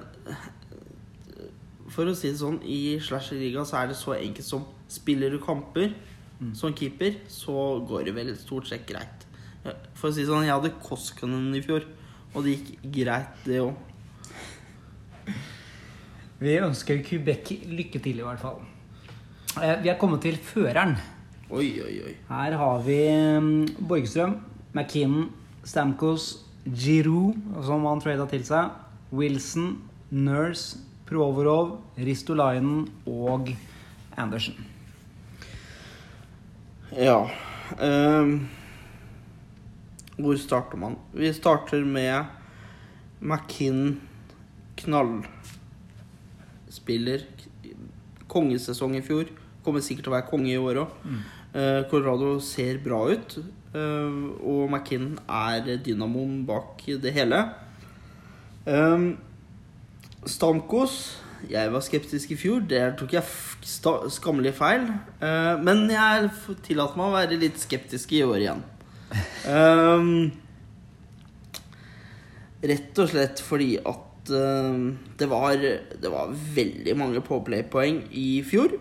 [1.91, 5.39] for å si det sånn, i slasher-ligaen så er det så enkelt som spiller du
[5.43, 5.93] kamper
[6.57, 7.53] som keeper, så
[7.85, 9.25] går det vel stort sett greit.
[9.93, 11.83] For å si det sånn, jeg hadde Koskanen i fjor,
[12.33, 13.75] og det gikk greit, det òg.
[16.41, 18.57] Vi ønsker Quebec lykke til, i hvert fall.
[19.61, 20.95] Eh, Vi er kommet til føreren.
[21.51, 22.15] Oi, oi, oi.
[22.31, 24.37] Her har vi mm, Borgstrøm,
[24.73, 25.29] McKinnon,
[25.63, 28.69] Stamkos, Giroud, som han trada til seg,
[29.11, 29.81] Wilson,
[30.11, 30.77] Nurse,
[31.09, 33.49] Provorov, Ristolainen og
[34.19, 34.55] Andersen.
[36.91, 37.27] Ja
[37.79, 38.49] um,
[40.15, 40.95] Hvor starter man?
[41.15, 42.25] Vi starter med
[43.19, 44.01] McKinn
[44.79, 45.29] Knallspiller.
[48.31, 49.25] Kongesesong i fjor.
[49.63, 50.89] Kommer sikkert til å være konge i år òg.
[51.91, 53.39] Colorado ser bra ut.
[53.73, 57.43] Eh, og McKinn er dynamoen bak det hele.
[58.65, 59.15] Um,
[60.29, 61.17] Stamkos
[61.49, 62.61] Jeg var skeptisk i fjor.
[62.69, 63.25] Der tok jeg
[64.13, 64.85] skammelig feil.
[65.23, 66.29] Eh, men jeg
[66.67, 68.61] tillater meg å være litt skeptisk i år igjen.
[69.49, 70.31] Ehm,
[72.61, 74.85] rett og slett fordi at ehm,
[75.19, 78.77] det, var, det var veldig mange påplay-poeng i fjor.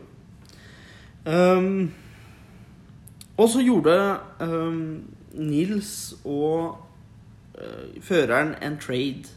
[1.25, 1.91] Ehm,
[3.41, 3.95] og så gjorde
[4.45, 5.01] um,
[5.41, 5.93] Nils
[6.29, 6.81] og
[7.57, 9.31] uh, føreren en trade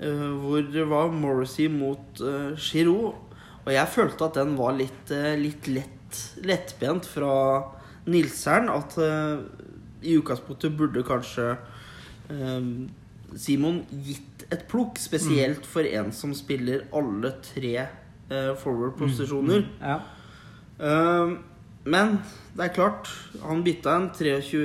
[0.00, 3.18] uh, hvor det var Morrissey mot uh, Giroud.
[3.66, 7.34] Og jeg følte at den var litt, litt lett, lettbent fra
[8.08, 8.70] Nilseren.
[8.72, 8.96] At
[10.00, 11.50] i utgangspunktet burde kanskje
[12.32, 12.70] eh,
[13.36, 14.96] Simon gitt et plukk.
[14.98, 17.84] Spesielt for en som spiller alle tre
[18.64, 19.68] forward-posisjoner.
[19.84, 20.00] Ja.
[21.84, 22.18] Men
[22.56, 23.08] det er klart,
[23.40, 24.60] han bytta en 23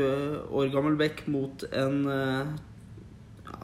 [0.52, 2.50] år gammel bekk mot en eh,
[3.48, 3.60] ja,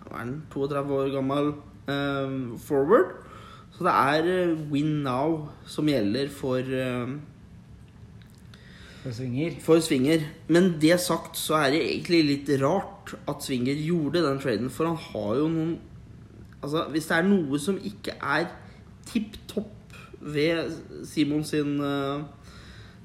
[0.00, 1.52] hva er den, 32 år gammel
[1.86, 2.34] eh,
[2.66, 3.14] forward.
[3.76, 7.14] Så det er eh, win now som gjelder for, eh,
[9.04, 9.60] For svinger.
[9.62, 10.26] for Svinger.
[10.48, 14.90] Men det sagt så er det egentlig litt rart at Svinger gjorde den traden, for
[14.90, 15.76] han har jo noen
[16.64, 18.46] Altså, hvis det er noe som ikke er
[19.06, 20.72] tipp topp ved
[21.06, 22.24] Simon sin eh,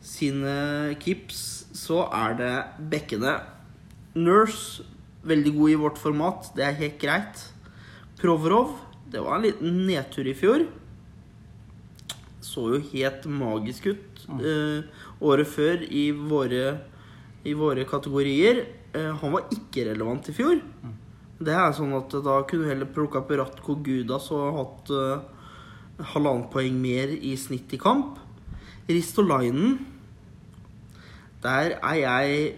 [0.02, 2.54] sine kips, så er det
[2.92, 3.38] bekkene.
[4.18, 4.84] Nurse,
[5.24, 6.52] veldig god i vårt format.
[6.56, 7.44] Det er helt greit.
[8.22, 8.76] Provrov,
[9.12, 10.66] det var en liten nedtur i fjor.
[12.42, 14.82] Så jo helt magisk ut eh,
[15.24, 16.66] året før i våre,
[17.48, 18.66] i våre kategorier.
[18.94, 20.60] Eh, han var ikke relevant i fjor.
[21.42, 26.04] Det er sånn at da kunne du heller plukka opp Ratko Gudas og hatt eh,
[26.14, 28.20] halvannet poeng mer i snitt i kamp.
[28.90, 29.80] Ristolainen
[31.42, 32.52] Der er jeg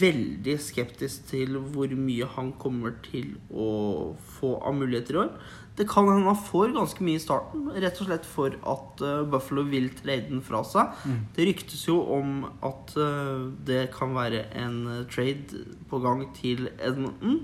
[0.00, 5.30] veldig skeptisk til hvor mye han kommer til å få av muligheter i år.
[5.78, 9.22] Det kan hende han får ganske mye i starten, rett og slett for at eh,
[9.30, 10.92] Buffalo vil trade den fra seg.
[11.34, 16.68] Det ryktes jo om at eh, det kan være en eh, trade på gang til
[16.78, 17.42] Edmonton.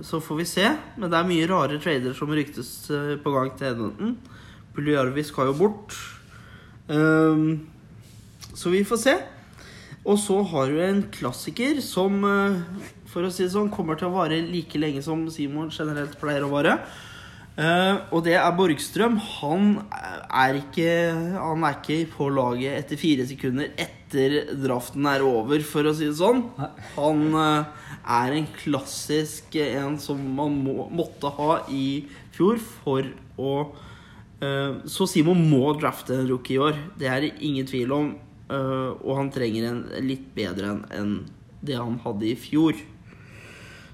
[0.00, 0.64] Så får vi se.
[0.98, 2.70] Men det er mye rare trader som ryktes
[3.22, 4.16] på gang til Edmonton.
[4.74, 5.94] Puljarvi skal jo bort.
[6.90, 7.70] Ehm,
[8.60, 9.14] så vi får se.
[10.08, 12.60] Og så har du en klassiker som, eh,
[13.06, 16.44] for å si det sånn, kommer til å vare like lenge som Simon generelt pleier
[16.44, 16.78] å vare.
[17.58, 19.18] Eh, og det er Borgstrøm.
[19.40, 25.60] Han er ikke Han er ikke på laget etter fire sekunder etter draften er over,
[25.60, 26.48] for å si det sånn.
[26.96, 27.64] Han eh,
[28.06, 33.04] er en klassisk en som man må, måtte ha i fjor for
[33.36, 33.74] å
[34.88, 36.74] Så Simon må drafte en rookie i år.
[36.96, 38.14] Det er det ingen tvil om.
[38.50, 41.14] Eh, og han trenger en litt bedre enn en
[41.60, 42.78] det han hadde i fjor.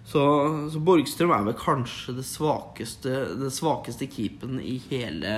[0.07, 0.23] Så,
[0.71, 5.33] så Borgstrøm er vel kanskje det svakeste det svakeste keepen i hele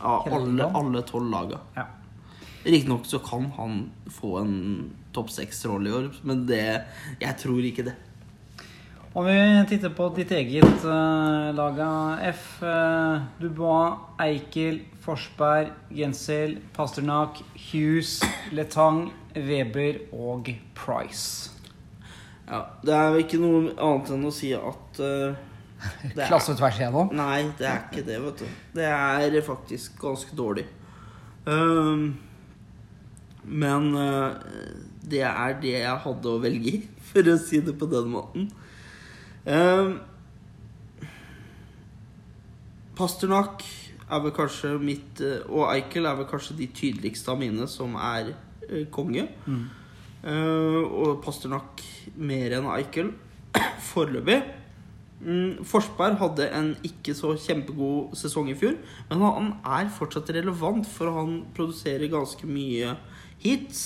[0.00, 1.60] av Hele alle, alle tolv laga.
[1.76, 1.86] Ja.
[2.60, 3.78] Riktignok så kan han
[4.12, 4.54] få en
[5.16, 6.84] topp seks-rolle i år, men det
[7.20, 7.96] Jeg tror ikke det.
[9.12, 12.44] Om vi titter på ditt eget uh, lag av F.
[12.62, 18.20] Uh, Dubois, Eikel, Forsberg, Gensel, Pasternak, Hughes,
[18.54, 21.50] Letang, Weber og Price.
[22.46, 25.34] Ja, Det er jo ikke noe annet enn å si at uh,
[26.06, 27.10] det er- Klasse tvers igjennom.
[27.18, 28.56] Nei, det er ikke det, vet du.
[28.78, 30.68] Det er faktisk ganske dårlig.
[31.50, 32.12] Um,
[33.42, 34.38] men uh,
[35.02, 38.50] det er det jeg hadde å velge i, for å si det på den måten.
[39.46, 39.96] Um,
[42.98, 43.64] Pasternak
[44.10, 47.94] er vel kanskje mitt eh, Og Eikel er vel kanskje de tydeligste av mine som
[47.96, 48.34] er
[48.92, 49.24] konge.
[49.46, 49.62] konge.
[50.20, 51.80] Eh, og Pasternak
[52.20, 53.14] mer enn Eikel
[53.90, 54.42] foreløpig.
[55.20, 58.78] Mm, Forsberg hadde en ikke så kjempegod sesong i fjor,
[59.10, 62.94] men han er fortsatt relevant, for han produserer ganske mye
[63.42, 63.82] hits.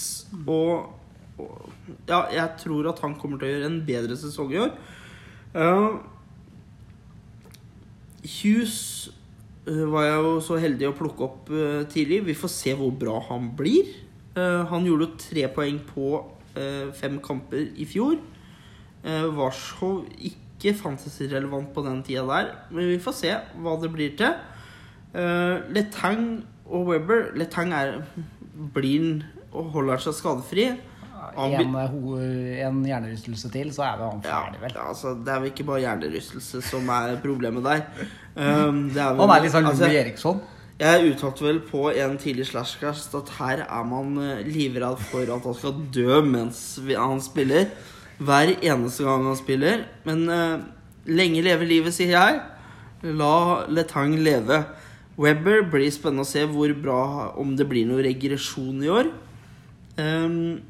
[0.47, 0.93] Og,
[1.39, 1.71] og
[2.07, 4.77] ja, jeg tror at han kommer til å gjøre en bedre sesong i år.
[5.55, 6.03] Uh,
[8.27, 9.11] Hughes
[9.69, 12.25] uh, var jeg jo så heldig å plukke opp uh, tidlig.
[12.27, 13.93] Vi får se hvor bra han blir.
[14.35, 16.17] Uh, han gjorde jo tre poeng på
[16.95, 18.15] fem kamper i fjor.
[19.03, 19.89] Var så
[20.23, 24.37] ikke fantasy-relevant på den tida der, men vi får se hva det blir til.
[25.75, 26.23] Letang
[26.71, 27.97] og Webber Letang er
[28.77, 30.69] blir og holder seg skadefri.
[31.37, 32.19] En, eh, ho-
[32.69, 34.73] en hjernerystelse til, så er vi han ferdig, vel.
[34.75, 37.83] ja, altså, det er vel ikke bare hjernerystelse som er problemet der.
[38.37, 40.41] Um, det er vel- Han er litt sånn altså, Louis Eriksson.
[40.79, 45.43] Jeg uttalte vel på en tidlig slashcast at her er man eh, livredd for at
[45.45, 47.69] han skal dø mens han spiller.
[48.19, 49.85] Hver eneste gang han spiller.
[50.05, 50.59] Men uh,
[51.07, 52.41] lenge leve livet, sier jeg.
[53.05, 54.65] La Letang leve.
[55.17, 59.13] Webber blir spennende å se hvor bra om det blir noe regresjon i år.
[59.97, 60.61] Ehm,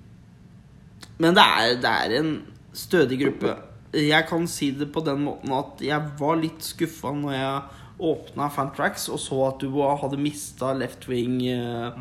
[1.22, 2.34] Men det er, det er en
[2.74, 3.54] stødig gruppe.
[3.94, 8.48] Jeg kan si det på den måten at jeg var litt skuffa når jeg åpna
[8.50, 12.00] Fantrax og så at du hadde mista left wing eh,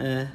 [0.00, 0.30] eh,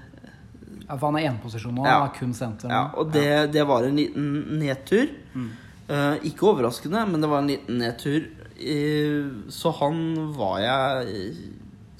[0.83, 1.87] Ja, for han er eneposisjon nå.
[1.87, 1.97] Ja.
[2.03, 2.69] Han er kun senter.
[2.69, 5.09] Ja, og det, det var en liten nedtur.
[5.33, 8.27] Eh, ikke overraskende, men det var en liten nedtur.
[8.59, 9.97] Eh, så han
[10.37, 11.41] var jeg eh,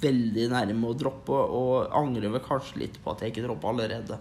[0.04, 4.20] veldig nærme å droppe, og angrer vel kanskje litt på at jeg ikke droppa allerede.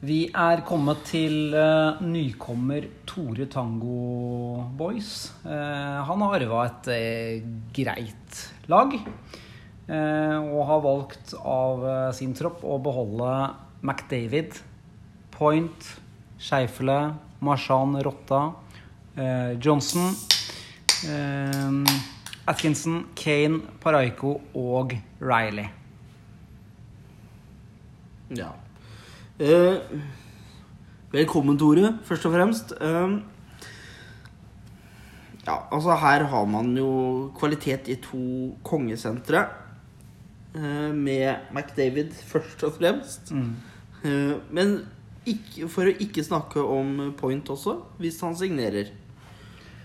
[0.00, 5.28] Vi er kommet til uh, nykommer Tore Tango Boys.
[5.44, 8.40] Uh, han har arva et uh, greit
[8.72, 8.96] lag.
[9.90, 11.80] og har valgt av
[12.14, 13.30] sin tropp å beholde
[13.82, 14.54] McDavid,
[15.34, 15.88] Point,
[16.38, 18.52] Scheifele, Marshan Rotta,
[19.58, 20.14] Johnson,
[22.46, 25.66] Atkinson, Kane, Paraiko og Riley.
[28.30, 28.52] Ja.
[29.40, 29.76] Eh,
[31.14, 32.72] velkommen, Tore, først og fremst.
[32.76, 33.12] Eh,
[35.46, 39.46] ja, altså her har man jo kvalitet i to kongesentre.
[40.54, 43.32] eh, med McDavid først og fremst.
[44.04, 44.86] Eh, men
[45.24, 48.90] ikke, for å ikke snakke om Point også, hvis han signerer.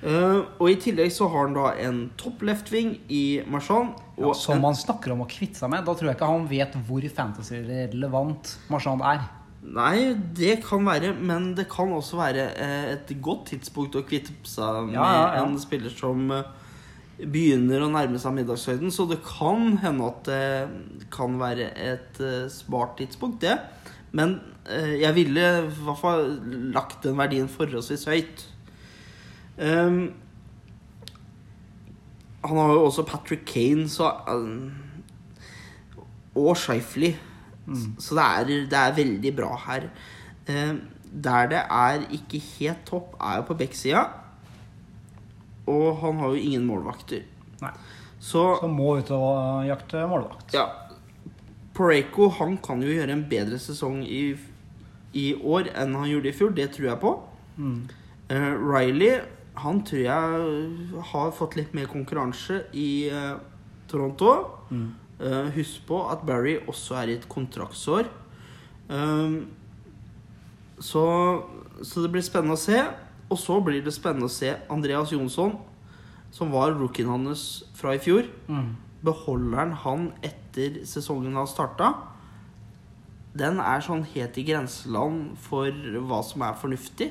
[0.04, 3.96] Uh, og i tillegg så har han da en topp left wing i Marchand.
[4.18, 5.86] Ja, som man snakker om å kvitte seg med.
[5.86, 9.24] Da tror jeg ikke han vet hvor fantasy-relevant Marchand er.
[9.66, 14.36] Nei, det kan være, men det kan også være eh, et godt tidspunkt å kvitte
[14.46, 16.52] seg med Ja, ja, en spiller som eh,
[17.24, 18.94] begynner å nærme seg middagshøyden.
[18.94, 23.58] Så det kan hende at det kan være et eh, smart tidspunkt, det.
[24.16, 26.24] Men jeg ville i hvert fall
[26.74, 28.46] lagt den verdien forholdsvis høyt.
[29.60, 30.08] Um,
[32.42, 34.74] han har jo også Patrick Kane, så um,
[36.34, 36.58] Og
[37.66, 37.96] Scheifly.
[38.00, 39.90] Så det er, det er veldig bra her.
[40.48, 40.76] Eh,
[41.26, 44.06] der det er ikke helt topp, er jo på backsida.
[45.68, 47.24] Og han har jo ingen målvakter.
[47.62, 47.72] Nei.
[48.20, 50.54] Så Så må ut og jakte målvakt.
[50.54, 50.66] ja.
[51.76, 54.38] Pareko han kan jo gjøre en bedre sesong i,
[55.14, 56.54] i år enn han gjorde i fjor.
[56.56, 57.12] Det tror jeg på.
[57.58, 57.82] Mm.
[58.30, 59.20] Eh, Riley
[59.60, 63.36] han tror jeg har fått litt mer konkurranse i eh,
[63.92, 64.32] Toronto.
[64.70, 64.88] Mm.
[65.16, 68.10] Eh, husk på at Barry også er i et kontraktsår.
[68.90, 69.48] Um,
[70.80, 71.06] så,
[71.82, 72.82] så det blir spennende å se.
[73.32, 75.56] Og så blir det spennende å se Andreas Jonsson,
[76.36, 78.28] som var rookien hans fra i fjor.
[78.52, 78.76] Mm.
[79.06, 81.94] Beholder han han etter sesongen har starta?
[83.36, 85.72] Den er sånn helt i grenseland for
[86.08, 87.10] hva som er fornuftig.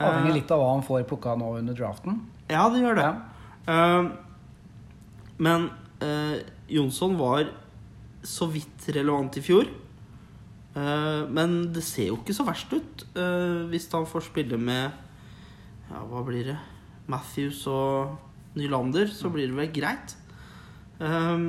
[0.00, 2.18] Avhenger Eh, litt av hva han får plukka nå under draften.
[2.48, 3.06] Ja, det gjør det.
[3.06, 3.14] Ja.
[3.64, 4.10] Uh,
[5.40, 5.70] men
[6.04, 7.48] eh, Jonsson var
[8.24, 9.68] så vidt relevant i fjor.
[10.74, 14.90] Eh, men det ser jo ikke så verst ut eh, hvis han får spille med
[15.86, 16.56] Ja, hva blir det?
[17.06, 18.16] Matthews og
[18.58, 20.16] Nylander, så blir det vel greit.
[20.98, 21.46] Eh,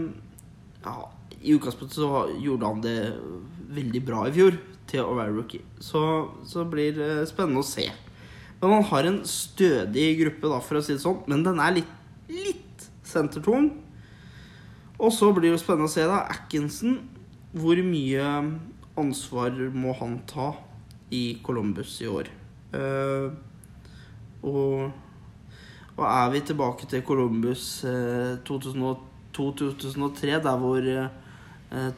[0.86, 0.96] ja,
[1.42, 2.98] I utgangspunktet så gjorde han det
[3.76, 4.60] veldig bra i fjor
[4.90, 5.64] til å være rookie.
[5.82, 6.02] Så,
[6.46, 7.88] så blir det spennende å se.
[8.60, 11.24] Men han har en stødig gruppe, da, for å si det sånn.
[11.30, 11.96] Men den er litt,
[12.30, 13.72] litt sentertung.
[15.00, 17.00] Og så blir det spennende å se, da, Atkinson.
[17.56, 18.24] Hvor mye
[19.00, 20.54] ansvar må han ta
[21.14, 22.32] i Columbus i år?
[22.76, 23.32] Uh,
[24.46, 24.92] og,
[25.96, 31.08] og er vi tilbake til Columbus uh, 2002-2003, der hvor uh,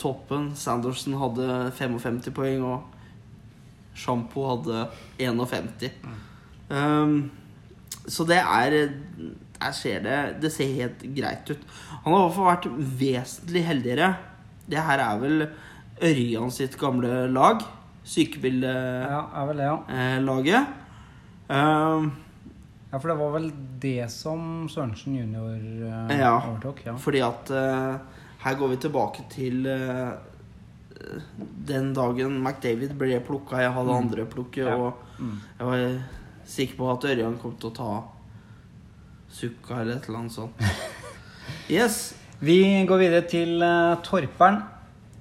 [0.01, 2.79] toppen Sanderson hadde 55 poeng, og
[3.97, 4.87] Sjampo hadde
[5.21, 5.91] 51.
[6.69, 7.31] Um,
[8.07, 8.91] så det er
[9.61, 11.59] Der ser det Det ser helt greit ut.
[12.03, 12.67] Han har i hvert fall vært
[12.99, 14.11] vesentlig heldigere.
[14.69, 15.47] Det her er vel
[16.03, 17.63] Ørjan sitt gamle lag.
[18.07, 19.83] Sykebildet-laget.
[19.89, 20.65] Ja, ja.
[21.49, 22.11] Eh, um,
[22.91, 22.99] ja.
[22.99, 23.49] For det var vel
[23.81, 26.35] det som Sørensen junior uh, Ja.
[26.47, 26.85] overtok?
[26.85, 26.95] Ja.
[26.97, 27.97] fordi at uh,
[28.43, 30.11] her går vi tilbake til eh,
[31.67, 33.59] den dagen McDavid ble plukka.
[33.61, 34.75] Jeg hadde andre plukket, Ja.
[34.75, 35.39] og Mm.
[35.59, 36.01] jeg var
[36.45, 38.03] sikker på at Ørjan kom til å ta
[39.38, 40.63] Sukka eller et eller annet sånt.
[41.67, 42.15] Yes.
[42.39, 44.61] Vi går videre til uh, Torperen.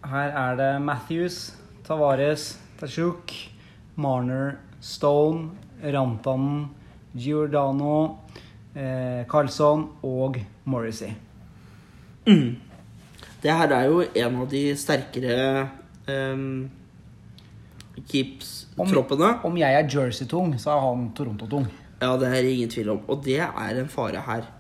[0.07, 1.57] Her er det Matthews,
[1.87, 3.33] Tavares, Tashuk,
[3.97, 5.51] Marner, Stone,
[5.83, 6.69] Rantanen,
[7.17, 8.19] Giordano,
[8.77, 11.15] eh, Carlson og Morrissey.
[12.27, 15.69] Det her er jo en av de sterkere
[16.11, 16.69] um,
[18.11, 19.33] keeps-troppene.
[19.47, 21.67] Om jeg er Jersey-tung, så er han Toronto-tung.
[22.01, 23.05] Ja, det er ingen tvil om.
[23.09, 24.51] Og det er en fare her.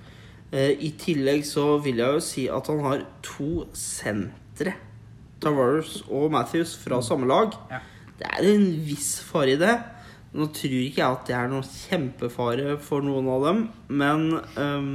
[0.52, 4.76] Eh, I tillegg så vil jeg jo si at han har to sentre.
[5.42, 7.52] Tavares og Matthews fra samme lag.
[7.70, 7.82] Ja.
[8.16, 9.74] det er en viss fare i det.
[10.36, 14.26] Nå tror ikke jeg at det er noen kjempefare for noen av dem, men
[14.56, 14.90] um,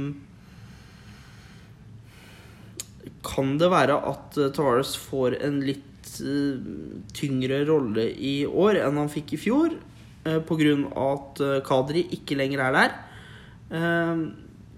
[3.22, 6.58] Kan det være at eh, Tavares får en litt uh,
[7.14, 9.76] tyngre rolle i år enn han fikk i fjor?
[10.22, 12.92] På grunn av at eh, Kadri ikke lenger er der.
[13.74, 14.20] Ehm,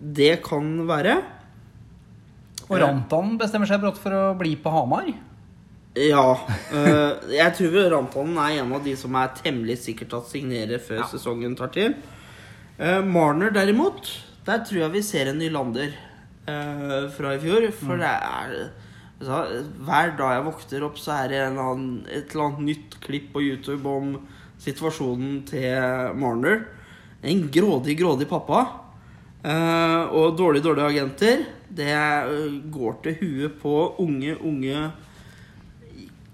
[0.00, 1.18] det kan være.
[2.64, 5.10] Og Rantan bestemmer seg brått for å bli på Hamar.
[6.00, 6.24] Ja.
[6.72, 11.02] eh, jeg tror Rantanen er en av de som er temmelig sikkert at signerer før
[11.02, 11.10] Ja.
[11.12, 11.94] sesongen tar til.
[12.78, 14.08] Eh, Marner derimot,
[14.46, 15.92] der tror jeg vi ser en Nylander
[16.44, 17.70] fra i fjor.
[17.72, 18.50] For det er
[19.20, 23.30] altså, Hver dag jeg våkner opp, så er det en et eller annet nytt klipp
[23.32, 24.10] på YouTube om
[24.64, 26.64] situasjonen til Marner.
[27.24, 28.64] En grådig, grådig pappa.
[29.44, 31.44] Uh, og dårlig, dårlige agenter.
[31.74, 34.92] Det eh, går til huet på unge, unge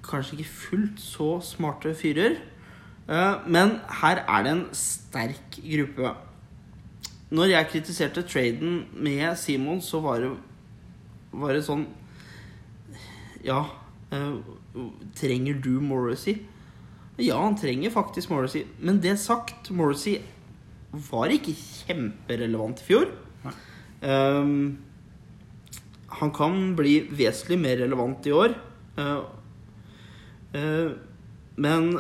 [0.05, 2.37] Kanskje ikke fullt så smarte fyrer.
[3.09, 6.13] Uh, men her er det en sterk gruppe.
[7.31, 10.31] Når jeg kritiserte traden med Simon, så var det,
[11.33, 11.87] var det sånn
[13.47, 13.65] Ja,
[14.13, 14.39] uh,
[15.19, 16.45] trenger du Morrissey?
[17.21, 18.65] Ja, han trenger faktisk Morrissey.
[18.81, 20.21] Men det sagt, Morrissey
[21.11, 23.11] var ikke kjemperelevant i fjor.
[24.01, 24.79] Um,
[26.21, 28.57] han kan bli vesentlig mer relevant i år.
[28.97, 29.21] Uh,
[30.57, 30.93] uh,
[31.61, 31.93] men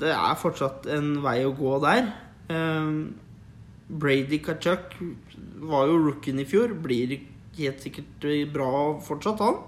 [0.00, 2.10] det er fortsatt en vei å gå der.
[2.50, 3.14] Um,
[3.88, 4.96] Brady Kachuk
[5.62, 6.74] var jo rookien i fjor.
[6.82, 7.20] Blir
[7.58, 8.74] helt sikkert bra
[9.04, 9.62] fortsatt, han.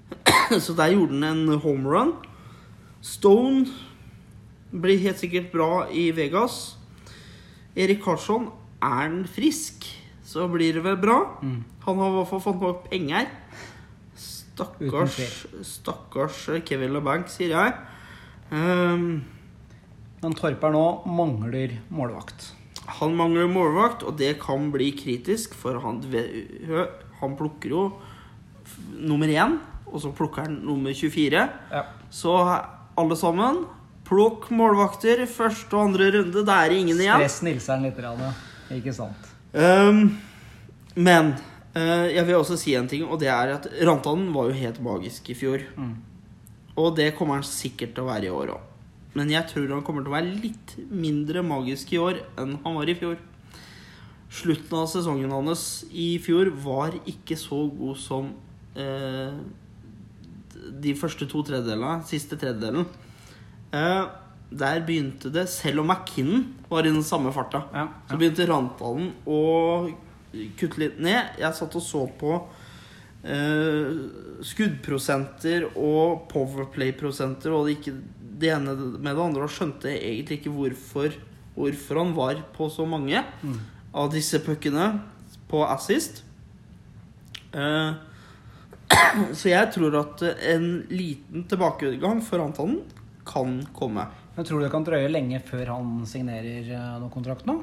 [0.64, 2.16] Så der gjorde han en homerun.
[3.04, 3.66] Stone
[4.72, 6.76] blir helt sikkert bra i Vegas.
[7.76, 8.48] Erik Karlsson,
[8.82, 9.84] er han frisk,
[10.24, 11.18] så blir det vel bra.
[11.84, 13.28] Han har i hvert fall fått nok penger.
[14.16, 15.18] Stakkars,
[15.66, 17.74] stakkars Kevin LeBanc, sier jeg.
[18.54, 19.24] Um,
[20.22, 22.52] Men Torp er nå mangler målvakt.
[23.00, 26.00] han mangler målvakt, og det kan bli kritisk, for han,
[27.20, 27.82] han plukker jo
[29.00, 31.48] nummer én, og så plukker han nummer 24.
[31.72, 31.82] Ja.
[32.10, 32.32] Så
[33.00, 33.64] alle sammen,
[34.04, 36.44] plukk målvakter første og andre runde.
[36.44, 37.24] Det er ingen igjen.
[37.24, 38.32] Stress Nilseren litt, ja.
[38.76, 39.30] ikke sant?
[39.54, 40.16] Um,
[40.94, 41.32] men
[41.76, 44.80] uh, jeg vil også si en ting, og det er at Rantanen var jo helt
[44.84, 45.64] magisk i fjor.
[45.78, 45.96] Mm.
[46.80, 48.70] Og det kommer han sikkert til å være i år òg.
[49.14, 52.78] Men jeg tror han kommer til å være litt mindre magisk i år enn han
[52.80, 53.20] var i fjor.
[54.34, 58.32] Slutten av sesongen hans i fjor var ikke så god som
[58.74, 59.36] eh,
[60.82, 62.02] de første to tredjedelene.
[62.08, 62.86] Siste tredjedelen.
[63.74, 64.04] Eh,
[64.54, 69.12] der begynte det, selv om McKinnon var i den samme farta, Ja, så begynte Rantalen
[69.26, 69.40] å
[70.58, 71.34] kutte litt ned.
[71.40, 72.36] Jeg satt og så på
[73.24, 73.96] eh,
[74.44, 77.96] skuddprosenter og powerplay-prosenter og det, ikke,
[78.38, 81.18] det ene med det andre, og skjønte egentlig ikke hvorfor,
[81.56, 83.24] hvorfor han var på så mange
[83.94, 84.92] av disse puckene
[85.50, 86.22] på assist.
[87.54, 87.94] Eh,
[89.38, 92.82] så jeg tror at en liten tilbakegang for Antanen
[93.24, 94.06] kan komme.
[94.34, 97.60] Men tror du det kan drøye lenge før han signerer eh, noen kontrakt nå?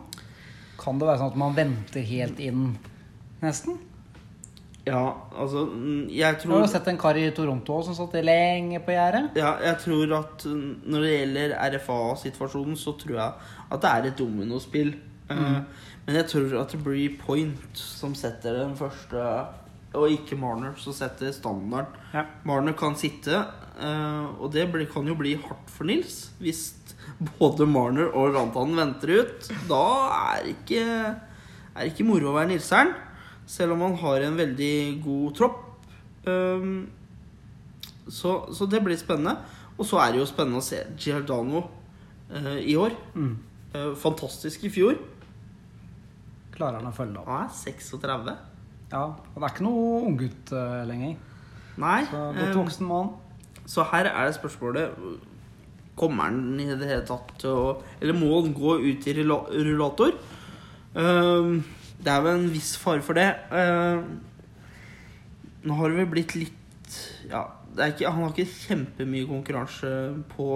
[0.82, 2.72] Kan det være sånn at man venter helt inn,
[3.44, 3.78] nesten?
[4.82, 5.68] Ja, altså
[6.10, 9.38] Jeg tror Du har sett en kar i Toronto også som satt lenge på gjerdet.
[9.38, 14.18] Ja, jeg tror at når det gjelder RFA-situasjonen, så tror jeg at det er et
[14.18, 14.96] dominospill.
[15.30, 15.60] Mm.
[16.08, 19.28] Men jeg tror at det blir Point som setter den første
[19.98, 21.98] Og ikke Marner som setter standarden.
[22.16, 22.24] Ja.
[22.48, 23.42] Marner kan sitte,
[23.76, 26.70] eh, og det kan jo bli hardt for Nils hvis
[27.40, 29.52] både Marner og Rantanen venter ut.
[29.70, 29.84] Da
[30.16, 30.86] er ikke,
[31.76, 32.94] er ikke moro å være Nilseren,
[33.46, 35.62] selv om han har en veldig god tropp.
[36.24, 36.88] Um,
[38.08, 39.36] så, så det blir spennende.
[39.78, 41.64] Og så er det jo spennende å se Giordano
[42.30, 42.96] eh, i år.
[43.16, 43.34] Mm.
[43.74, 45.00] Eh, fantastisk i fjor.
[46.54, 47.30] Klarer han å følge opp?
[47.32, 48.36] Han er 36.
[48.92, 51.16] Ja, Han er ikke noe unggutt uh, lenger.
[51.80, 52.02] Nei.
[52.10, 53.14] Så eh, Godt voksen mann.
[53.70, 54.98] Så her er det spørsmålet
[55.96, 57.70] Kommer han i det hele tatt til å
[58.02, 60.18] Eller må han gå ut i rullator?
[60.96, 61.62] Uh,
[62.02, 63.30] det er vel en viss fare for det.
[63.54, 64.02] Uh,
[65.62, 66.98] nå har det vel blitt litt
[67.30, 69.92] Ja, det er ikke, han har ikke kjempemye konkurranse
[70.34, 70.48] på,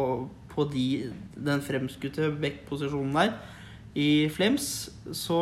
[0.52, 0.88] på de,
[1.38, 3.38] den fremskutte back-posisjonen der
[3.96, 4.90] i Flames.
[5.16, 5.40] Så,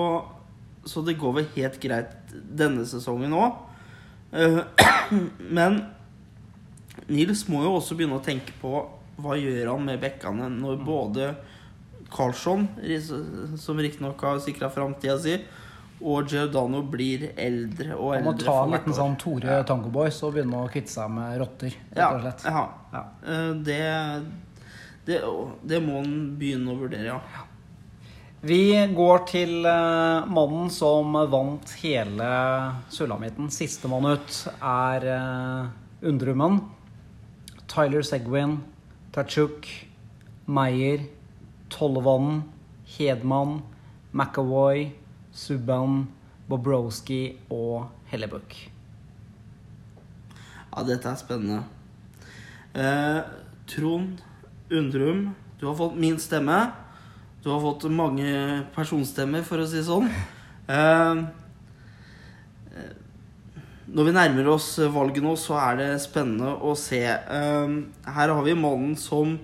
[0.86, 3.62] så det går vel helt greit denne sesongen òg.
[5.58, 5.82] men
[7.08, 8.72] Nils må jo også begynne å tenke på
[9.22, 11.28] hva gjør han med bekkene når både
[12.14, 12.68] Karlsson,
[13.58, 15.36] som riktignok har sikra framtida si,
[16.04, 18.26] og Giordano blir eldre og eldre.
[18.26, 21.38] Han må ta en liten sånn Tore Tango Boys og begynne å kvitte seg med
[21.42, 21.78] rotter.
[21.96, 22.10] ja,
[22.44, 22.64] ja.
[22.94, 23.04] Ja.
[23.26, 23.80] Eh, Det,
[25.06, 25.20] Det,
[25.68, 27.20] det må han begynne å vurdere, ja.
[28.44, 32.26] Vi går til eh, mannen som vant hele
[32.92, 33.48] sulamitten.
[33.48, 35.70] Sistemann ut er uh,
[36.04, 36.58] Undrummen.
[37.72, 38.58] Tyler Segwin,
[39.16, 39.70] Tachuk,
[40.44, 41.06] Meyer,
[41.72, 42.44] Tollevannen,
[42.98, 43.62] Hedman,
[44.12, 44.90] McAvoy,
[45.32, 46.04] Subban,
[46.52, 48.60] Bobrowski og Hellebuck.
[50.68, 51.64] Ja, dette er spennende.
[52.76, 53.24] Eh,
[53.72, 54.20] Trond
[54.68, 55.30] Undrum,
[55.62, 56.83] du har fått min stemme.
[57.44, 60.06] Du har fått mange personstemmer, for å si det sånn.
[60.72, 61.24] Eh,
[62.72, 62.94] eh,
[63.92, 67.02] når vi nærmer oss valget nå, så er det spennende å se.
[67.04, 67.74] Eh,
[68.16, 69.36] her har vi mannen som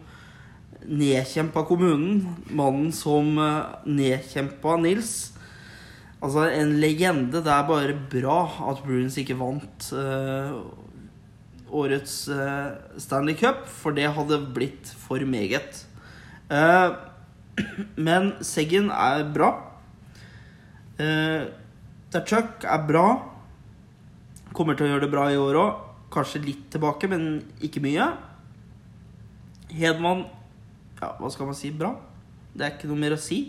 [0.88, 2.24] nedkjempa kommunen.
[2.48, 5.12] Mannen som eh, nedkjempa Nils.
[6.24, 7.44] Altså, en legende.
[7.44, 8.40] Det er bare bra
[8.72, 10.56] at Bruins ikke vant eh,
[11.68, 15.84] årets eh, Stanley Cup, for det hadde blitt for meget.
[16.48, 17.09] Eh,
[18.08, 19.52] men Seggen er bra.
[21.00, 21.50] Uh,
[22.14, 23.06] Tachuk er bra.
[24.56, 25.86] Kommer til å gjøre det bra i år òg.
[26.14, 28.10] Kanskje litt tilbake, men ikke mye.
[29.70, 30.26] Hedman
[31.00, 31.70] Ja, hva skal man si?
[31.72, 31.94] Bra.
[32.52, 33.44] Det er ikke noe mer å si.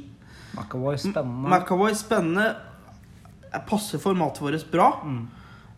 [0.54, 1.48] McAvoy spennende.
[1.50, 2.46] McAvoy spennende.
[3.66, 4.90] Passer formatet vårt bra.
[5.02, 5.24] Mm.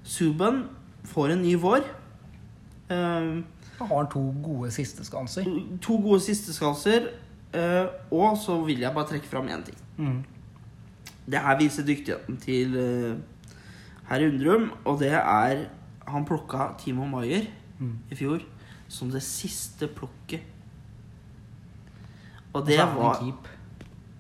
[0.05, 0.65] Suben
[1.09, 1.87] får en ny vår.
[2.93, 3.45] Han
[3.89, 5.47] har to gode sisteskanser.
[5.81, 7.09] to gode sisteskanser.
[7.53, 9.77] Uh, og så vil jeg bare trekke fram én ting.
[9.99, 10.23] Mm.
[11.29, 13.19] Det her viser dyktigheten til uh,
[14.09, 15.67] herr Undrum, og det er
[16.09, 17.47] Han plukka Timo Maier
[17.83, 17.99] Mm.
[18.11, 18.43] i fjor
[18.89, 20.41] som det siste plukket.
[22.55, 23.23] Og det var.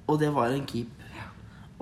[0.08, 0.88] Og det var en keep.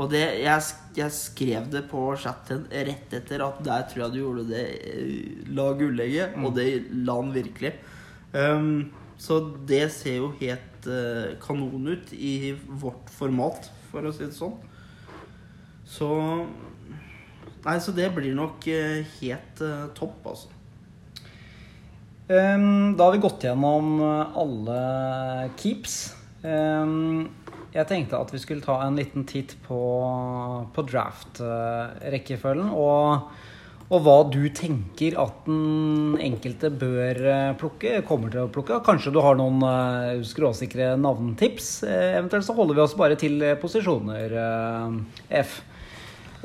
[0.01, 0.62] Og det, jeg,
[0.96, 5.48] jeg skrev det på chatten rett etter at der tror jeg du gjorde det eh,
[5.57, 6.44] La gullegget, Mm.
[6.48, 6.68] og det
[7.05, 7.72] la han virkelig.
[8.32, 8.90] Um,
[9.21, 9.37] så
[9.68, 14.57] det ser jo helt eh, kanon ut i vårt format, for å si det sånn.
[15.85, 16.11] Så
[17.61, 20.49] Nei, så det blir nok eh, helt eh, topp, altså.
[22.31, 23.99] Um, da har vi gått gjennom
[24.39, 24.79] alle
[25.59, 26.14] keeps.
[26.41, 27.27] Um,
[27.75, 29.81] jeg tenkte at vi skulle ta en liten titt på,
[30.73, 32.71] på draft-rekkefølgen.
[32.71, 33.29] Og,
[33.91, 38.78] og hva du tenker at den enkelte bør eh, plukke, kommer til å plukke.
[38.86, 41.72] Kanskje du har noen eh, skråsikre navntips.
[41.88, 44.36] Eh, Eventuelt så holder vi oss bare til posisjoner,
[45.41, 45.57] F.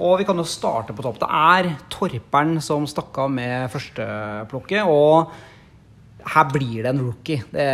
[0.01, 1.21] Og vi kan jo starte på topp.
[1.21, 4.89] Det er Torperen som stakk av med førsteplukket.
[4.89, 7.45] Og her blir det en rookie.
[7.53, 7.69] Det,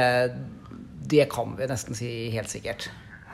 [1.16, 2.92] det kan vi nesten si helt sikkert.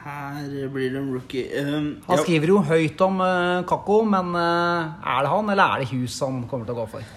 [0.07, 1.47] Her blir det en rookie.
[1.59, 5.73] Um, Han ja, skriver jo høyt om uh, Kakko, men uh, er det han, eller
[5.73, 7.09] er det Hus han kommer til å gå for?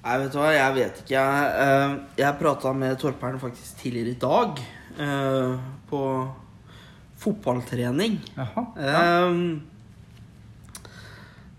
[0.00, 1.14] Nei, vet du hva, jeg vet ikke.
[1.14, 4.60] Jeg, uh, jeg prata med Torperen faktisk tidligere i dag.
[5.00, 5.56] Uh,
[5.88, 6.02] på
[7.20, 8.20] fotballtrening.
[8.36, 8.66] Jaha.
[9.30, 9.62] Um,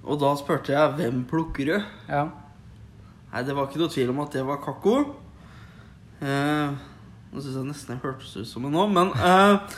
[0.01, 1.76] og da spurte jeg hvem plukker du?
[2.09, 2.28] Ja.
[3.32, 4.95] Nei, det var ikke noe tvil om at det var Kakko.
[6.22, 6.78] Uh,
[7.32, 9.76] nå syns jeg nesten jeg hørtes ut som en nå, men eh,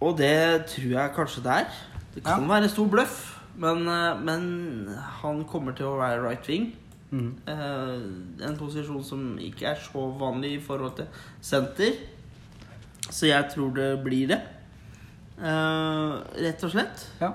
[0.00, 1.80] Og det tror jeg kanskje det er.
[2.14, 3.18] Det kan være en stor bløff,
[3.60, 6.72] men, eh, men han kommer til å være right wing.
[7.10, 7.34] Mm.
[7.46, 11.06] Eh, en posisjon som ikke er så vanlig i forhold til
[11.42, 11.92] senter.
[13.10, 14.40] Så jeg tror det blir det.
[15.40, 17.06] Eh, rett og slett.
[17.20, 17.32] ja.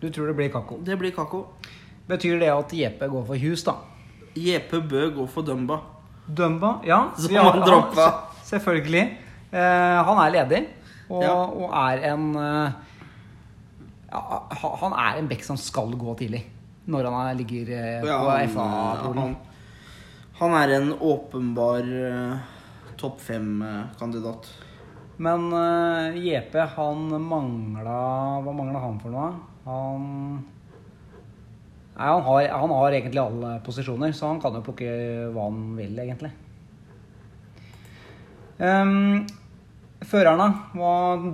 [0.00, 0.76] Du tror det blir Kakko.
[0.84, 1.46] Det blir Kakko.
[2.06, 3.72] Betyr det at Jeppe går for Hus, da?
[4.36, 5.78] Jeppe bør gå for Dumba.
[6.28, 6.80] Dumba?
[6.84, 7.10] Ja.
[7.16, 8.08] Som han droppa.
[8.50, 9.04] Selvfølgelig.
[9.52, 10.60] Eh, han er ledig,
[11.08, 11.34] og, Ja.
[11.46, 12.72] og er en eh,
[14.10, 14.22] ja,
[14.82, 16.44] Han er en bekk som skal gå tidlig.
[16.86, 19.22] Når han er, ligger eh, Ja, på han, FA-polen.
[19.22, 19.36] han,
[20.40, 22.38] han er en åpenbar uh,
[23.00, 24.46] topp fem-kandidat.
[25.18, 27.96] Men uh, JP, han mangla
[28.44, 29.30] Hva mangla han for noe?
[29.64, 30.04] Han
[31.96, 34.90] Nei, han har, han har egentlig alle posisjoner, så han kan jo plukke
[35.32, 36.28] hva han vil, egentlig.
[38.60, 39.24] Um,
[40.04, 40.38] føreren,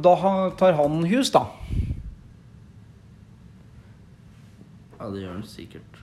[0.03, 0.15] da?
[0.59, 1.47] Tar han hus, da?
[5.03, 5.99] ja, det gjør han sikkert.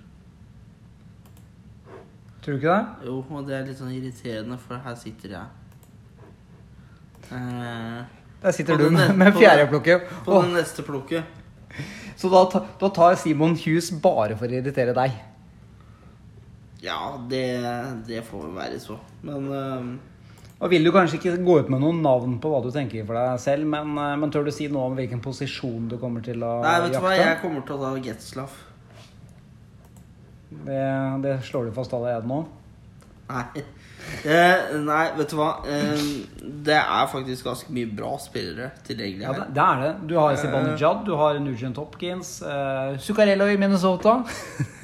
[2.44, 3.08] Tror du ikke det?
[3.08, 5.48] Jo, og det er litt sånn irriterende, for her sitter jeg.
[7.32, 8.04] Eh,
[8.42, 10.08] Der sitter du den- med, med den- fjerdeplukket.
[10.26, 11.24] på det neste plukket.
[12.18, 12.44] Så da,
[12.80, 15.12] da tar Simon Hughes bare for å irritere deg.
[16.82, 17.46] Ja, det,
[18.08, 18.98] det får vel være så.
[19.24, 19.98] Men eh,
[20.60, 23.16] Og vil du kanskje ikke gå ut med noen navn på hva du tenker for
[23.16, 26.44] deg selv, men, eh, men tør du si noe om hvilken posisjon du kommer til
[26.44, 26.68] å jakte?
[26.68, 28.58] Nei, vet du hva, jeg kommer til å ta Getzlaff.
[30.50, 30.82] Det,
[31.24, 32.42] det slår du fast allerede nå.
[33.30, 33.64] Nei.
[34.26, 35.50] Eh, nei, vet du hva.
[35.70, 36.04] Eh,
[36.66, 39.44] det er faktisk ganske mye bra spillere tilgjengelig Ja, her.
[39.46, 39.92] det, det er det.
[40.10, 44.20] Du har Siban Jad, du har Nugent Hopkins, eh, Zuccarello i Minnesota.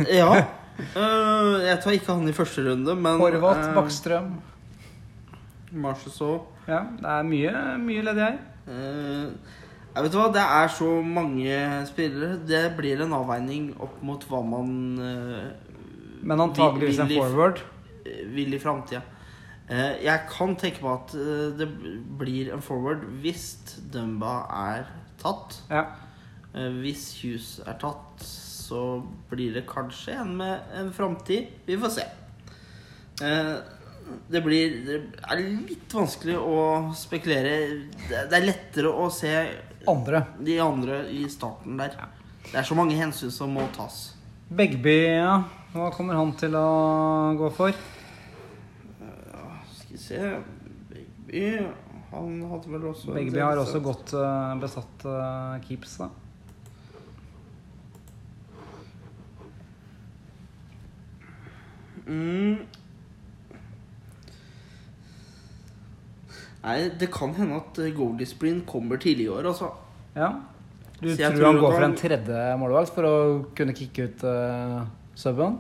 [0.07, 0.29] Ja.
[0.75, 4.25] Eh, jeg tar ikke han i første runde, men Horvath, eh,
[5.75, 5.81] Bakkstrøm.
[5.81, 6.41] Marchessault.
[6.67, 8.37] Ja, det er mye, mye ledig her.
[8.65, 9.33] Uh,
[9.95, 11.57] jeg vet du hva, Det er så mange
[11.87, 12.39] spillere.
[12.47, 15.43] Det blir en avveining opp mot hva man uh,
[16.23, 17.61] Men antageligvis en forward.
[18.33, 19.01] vil i framtida.
[19.69, 21.69] Uh, jeg kan tenke meg at uh, det
[22.19, 24.89] blir en forward hvis Dumba er
[25.21, 25.61] tatt.
[25.69, 25.85] Ja.
[26.55, 31.49] Eh, hvis Hughes er tatt, så blir det kanskje en med en framtid.
[31.67, 32.05] Vi får se.
[33.25, 33.55] Eh,
[34.29, 36.57] det blir Det er litt vanskelig å
[36.97, 37.55] spekulere.
[38.09, 39.33] Det er lettere å se
[39.89, 40.23] Andre.
[40.39, 41.97] de andre i starten der.
[42.45, 44.15] Det er så mange hensyn som må tas.
[44.49, 45.39] Begby, ja.
[45.73, 46.67] Hva kommer han til å
[47.39, 47.73] gå for?
[49.75, 50.19] Skal vi se
[50.91, 51.41] Begby
[52.13, 56.11] Han hadde vel også Begby har også godt eh, besatt eh, keeps, da.
[62.05, 62.84] mm.
[66.65, 69.69] Nei, det kan hende at eh, Goldie Spreen kommer tidlig i år, altså.
[70.15, 70.31] Ja.
[70.97, 73.15] Du tror, tror han går for en tredje målvakt for å
[73.57, 74.85] kunne kicke ut uh,
[75.19, 75.59] subben?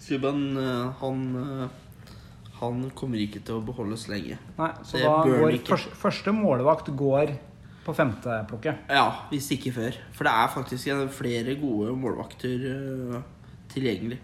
[0.00, 2.12] Subban, uh, han uh,
[2.60, 4.38] Han kommer ikke til å beholdes lenge.
[4.56, 5.74] Nei, så Det da går ikke.
[5.74, 7.34] første, første målvakt går
[7.84, 8.88] på femteplukket.
[8.90, 9.98] Ja, hvis ikke før.
[10.14, 13.20] For det er faktisk flere gode målvakter uh,
[13.74, 14.22] tilgjengelig.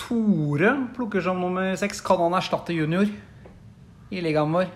[0.00, 2.00] Tore plukker som nummer seks.
[2.06, 3.10] Kan han erstatte junior
[4.10, 4.70] i ligaen vår?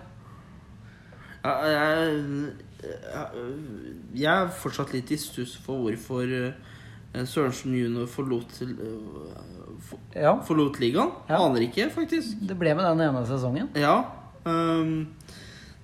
[4.14, 10.01] Jeg, er fortsatt litt i stuss for hvorfor eh, Sørensen junior forlot, til- eh, for-
[10.16, 11.12] Ja, forlot ligaen.
[11.28, 11.39] Ja.
[11.45, 12.41] Aner ikke, faktisk.
[12.47, 13.68] det ble med den ene sesongen.
[13.76, 14.05] Ja.
[14.45, 15.09] Um,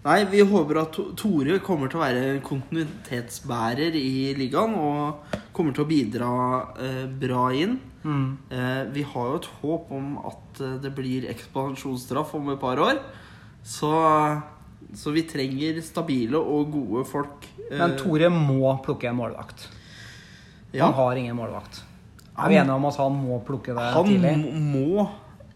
[0.04, 5.22] nei, vi håper at Tore kommer til å være kontinuitetsbærer i ligaen og
[5.52, 6.30] kommer til å bidra
[6.76, 7.78] uh, bra inn.
[8.02, 8.38] Mm.
[8.50, 12.98] Uh, vi har jo et håp om at det blir ekspansjonsstraff om et par år.
[13.62, 13.90] Så,
[14.94, 17.46] så vi trenger stabile og gode folk.
[17.70, 19.68] Eh, Men Tore må plukke en målvakt.
[20.72, 21.82] ja, Han har ingen målvakt.
[22.38, 24.36] Er vi Han- enige om at han må plukke det han tidlig?
[24.38, 24.52] må,
[24.96, 25.10] må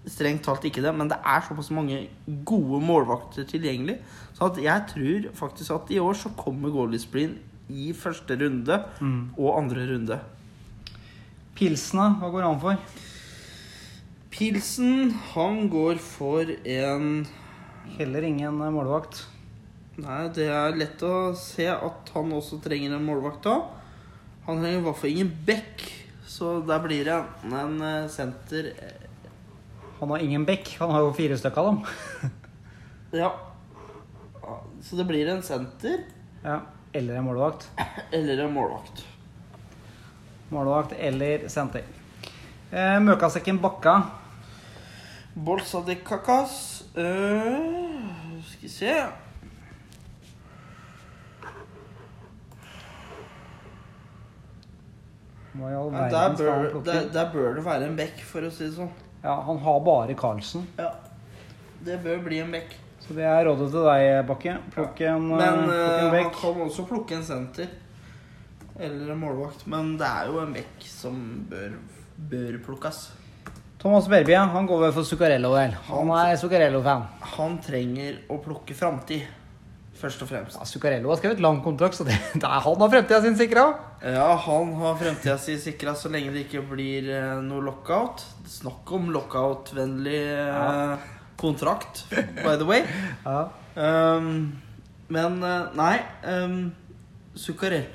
[0.06, 2.08] strengt talt ikke det, men det er såpass mange
[2.44, 3.98] gode målvakter tilgjengelig.
[4.34, 7.38] Så jeg tror faktisk at i år så kommer Goalie Spreen
[7.70, 9.30] i første runde Mm.
[9.38, 10.20] og andre runde.
[11.54, 12.76] Pilsene, hva går han for?
[14.30, 17.26] Pilsen, han går for en
[17.98, 19.26] Heller ingen eh, målvakt.
[20.02, 23.58] Nei, det er lett å se at han også trenger en målvakt da.
[24.48, 25.84] Han trenger i hvert fall ingen back,
[26.26, 28.72] så der blir det enten en eh, senter
[30.00, 30.74] Han har ingen bekk.
[30.80, 32.32] Han har jo fire stykker av dem.
[33.14, 33.28] Ja.
[34.82, 36.00] Så det blir en senter
[36.42, 36.58] Ja.
[36.92, 37.68] Eller en målvakt.
[38.10, 39.04] eller en målvakt.
[40.50, 41.86] Målvakt eller senter.
[42.74, 44.00] Eh, Møkasekken Bakka.
[45.34, 48.94] Bolsa de Cacas øh, Skal vi se
[55.54, 56.90] Hva i all ja, der, verden skal han bør, plukke?
[56.90, 58.90] der, der bør det være en bekk, for å si det sånn.
[59.22, 60.64] Ja, han har bare Carlsen.
[60.80, 60.90] Ja.
[61.84, 62.74] Det bør bli en bekk.
[63.04, 64.56] Så det er rådet til deg, Bakke.
[64.74, 65.38] Plukk en, ja.
[65.38, 67.70] Men plukk øh, en han kan også plukke en senter.
[68.80, 69.66] Eller en målvakt.
[69.70, 71.20] Men det er jo en bekk som
[71.50, 71.76] bør,
[72.32, 73.04] bør plukkes.
[73.84, 75.74] Thomas Berby han går vel for Zuccarello, vel.
[75.90, 77.02] Han er Zuccarello-fan.
[77.34, 79.26] Han trenger å plukke framtid,
[80.00, 80.56] først og fremst.
[80.56, 83.66] Ja, Zuccarello har skrevet lang kontrakt, så det, det er han har fremtida sin sikra.
[84.00, 88.24] Ja, han har fremtida si sikra så lenge det ikke blir eh, noe lockout.
[88.48, 90.96] Snakk om lockout-vennlig eh, Ja.
[91.40, 92.06] kontrakt,
[92.40, 92.86] by the way.
[93.28, 93.50] Ja.
[93.74, 94.62] Um,
[95.12, 95.96] men eh, nei
[96.30, 96.56] um,
[97.36, 97.90] Zuccarello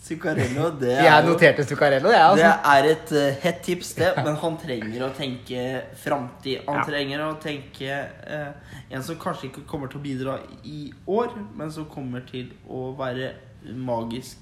[0.00, 2.36] Zuccarello, det er Jeg noterte Zuccarello, jeg.
[2.38, 2.70] Det Altså.
[2.72, 4.12] er et uh, hett tips, det.
[4.24, 5.64] Men han trenger å tenke
[6.00, 6.62] framtid.
[6.68, 6.84] Han Ja.
[6.88, 8.52] trenger å tenke uh,
[8.90, 12.94] en som kanskje ikke kommer til å bidra i år, men som kommer til å
[12.96, 13.34] være
[13.76, 14.38] magisk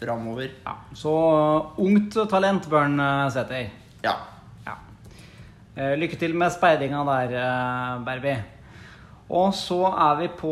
[0.00, 0.48] framover.
[0.64, 0.74] Ja.
[0.96, 3.68] Så uh, ungt talent, Bjørn uh, Sæther.
[4.02, 4.16] Ja.
[4.66, 4.78] Ja.
[5.76, 7.36] Eh, Lykke til med speidinga der,
[8.06, 8.34] Berby.
[9.32, 10.50] Og så er vi på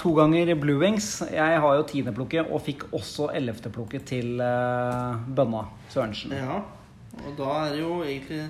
[0.00, 1.20] to ganger Blue Wings.
[1.30, 6.34] Jeg har jo tiendeplukket og fikk også ellevteplukket til eh, Bønna Sørensen.
[6.34, 6.58] ja.
[7.18, 8.44] Og da er det jo egentlig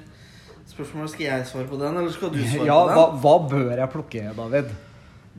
[0.68, 2.98] spørsmålet Skal jeg svare på den, eller skal du svare Ja, på den?
[2.98, 4.72] Ja, hva bør jeg plukke, David?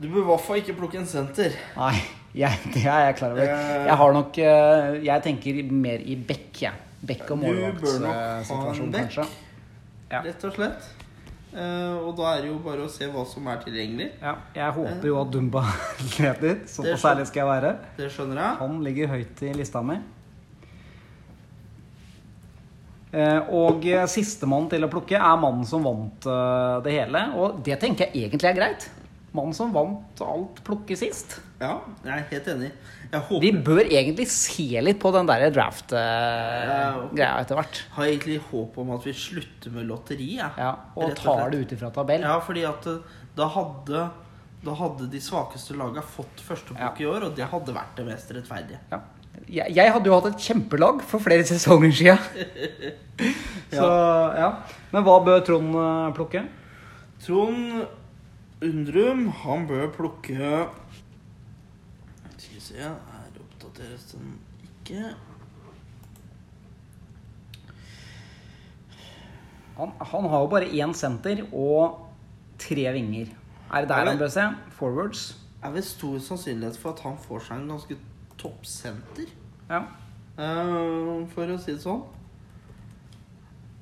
[0.00, 1.54] Du bør i hvert fall ikke plukke en senter.
[1.76, 1.92] Nei,
[2.34, 3.44] jeg, det er jeg klar over.
[3.44, 3.84] Eh.
[3.86, 6.72] Jeg har nok eh, Jeg tenker mer i bekk, jeg.
[7.06, 9.20] Bekk og Du bør nok ha en bekk.
[10.10, 10.88] Rett og slett.
[11.50, 14.10] Eh, og da er det jo bare å se hva som er tilgjengelig.
[14.22, 15.64] Ja, jeg håper jo at Dumba
[16.18, 16.60] leder.
[16.62, 17.72] Det Såpass skjøn- ærlig skal jeg være.
[17.96, 18.56] Det skjønner jeg.
[18.62, 19.96] Han ligger høyt i lista mi.
[23.12, 27.24] Eh, Og eh, sistemann til å plukke er mannen som vant eh, det hele.
[27.42, 28.86] Og det tenker jeg egentlig er greit.
[29.36, 31.36] Mannen som vant alt plukke sist.
[31.60, 32.70] Ja, jeg er helt enig.
[33.12, 37.80] Jeg Vi bør egentlig se litt på den der draft-greia etter hvert.
[37.96, 40.32] har egentlig håp om at vi slutter med lotteri.
[40.38, 40.50] jeg.
[40.58, 41.52] Ja, og og tar slett.
[41.52, 42.26] det ut ifra tabell.
[42.26, 42.98] Ja, fordi at eh,
[43.36, 44.02] da hadde,
[44.64, 48.30] da hadde de svakeste laga fått førsteplukk i år, og det hadde vært det mest
[48.34, 48.80] rettferdige.
[48.90, 49.00] Ja.
[49.46, 52.18] Jeg, jeg hadde jo hatt et kjempelag for flere sesonger siden.
[53.78, 53.86] Så
[54.42, 54.50] ja.
[54.90, 56.42] Men hva bør Trond eh, plukke?
[57.22, 57.86] Trond
[58.60, 60.36] Undrum, han bør plukke
[62.36, 64.34] Skal vi se Her oppdateres den
[64.66, 65.14] ikke.
[69.78, 72.06] Han, han har jo bare én senter og
[72.60, 73.32] tre vinger.
[73.72, 74.44] Er det der han bør se?
[74.76, 75.38] Forwards.
[75.62, 77.96] er vel stor sannsynlighet for at han får seg en ganske
[78.40, 79.32] toppsenter.
[79.70, 79.84] Ja.
[80.36, 82.02] Uh, for å si det sånn.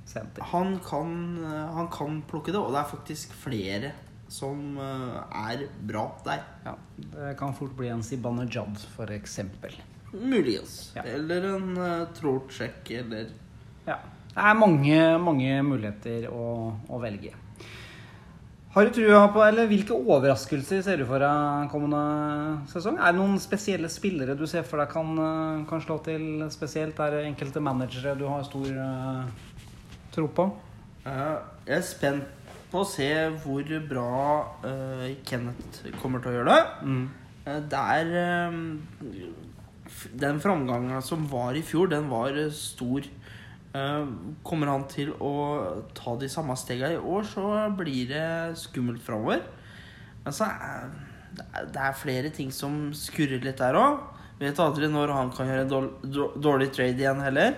[0.09, 0.47] Senter.
[0.55, 1.11] Han kan,
[1.45, 3.91] eh, han kan plukke det, og det er faktisk flere
[4.29, 5.19] som eh,
[5.53, 6.45] er bra der.
[6.65, 6.75] Ja.
[6.97, 9.75] Det kan fort bli en Sibanejad, for eksempel.
[10.13, 10.93] Muligens.
[10.97, 11.05] Ja.
[11.05, 13.35] Eller en uh, Trortsjekk, eller
[13.89, 13.99] Ja.
[14.29, 17.33] Det er mange, mange muligheter å, å velge.
[18.75, 22.01] Har du trua på, eller Hvilke overraskelser ser du for deg kommende
[22.71, 22.99] sesong?
[23.01, 27.01] Er det noen spesielle spillere du ser for deg kan, eh, kan slå til spesielt?
[27.01, 29.25] Er det enkelte managere du har stor uh,
[30.15, 30.47] tro på?
[31.09, 32.38] Eh, Jeg er spent
[32.71, 33.09] på å se
[33.43, 34.09] hvor bra
[34.65, 36.65] uh, Kenneth kommer til å gjøre det.
[36.85, 37.07] Mm.
[37.73, 38.57] Det er eh,
[40.21, 43.07] Den framgangen som var i fjor, den var eh, stor.
[43.73, 44.11] Eh,
[44.45, 45.33] Kommer han til å
[45.97, 47.47] ta de samme stegene i år, så
[47.79, 48.27] blir det
[48.61, 49.41] skummelt framover.
[50.27, 50.91] Men så er
[51.39, 54.01] det er- er flere ting som skurrer litt der òg.
[54.41, 55.69] Vet aldri når han kan gjøre
[56.37, 57.57] dårlig trade igjen heller.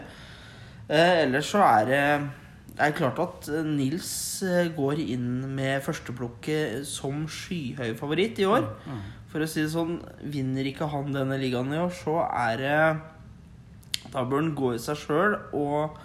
[0.89, 2.31] Eh, ellers så er det
[2.81, 4.11] det er klart at eh, Nils
[4.47, 8.65] eh, går inn med førsteplukket som skyhøy favoritt i år.
[9.31, 9.99] For å si det sånn,
[10.33, 12.79] vinner ikke han denne ligaen i år, så er det
[14.15, 16.01] Da bør han gå i seg sjøl og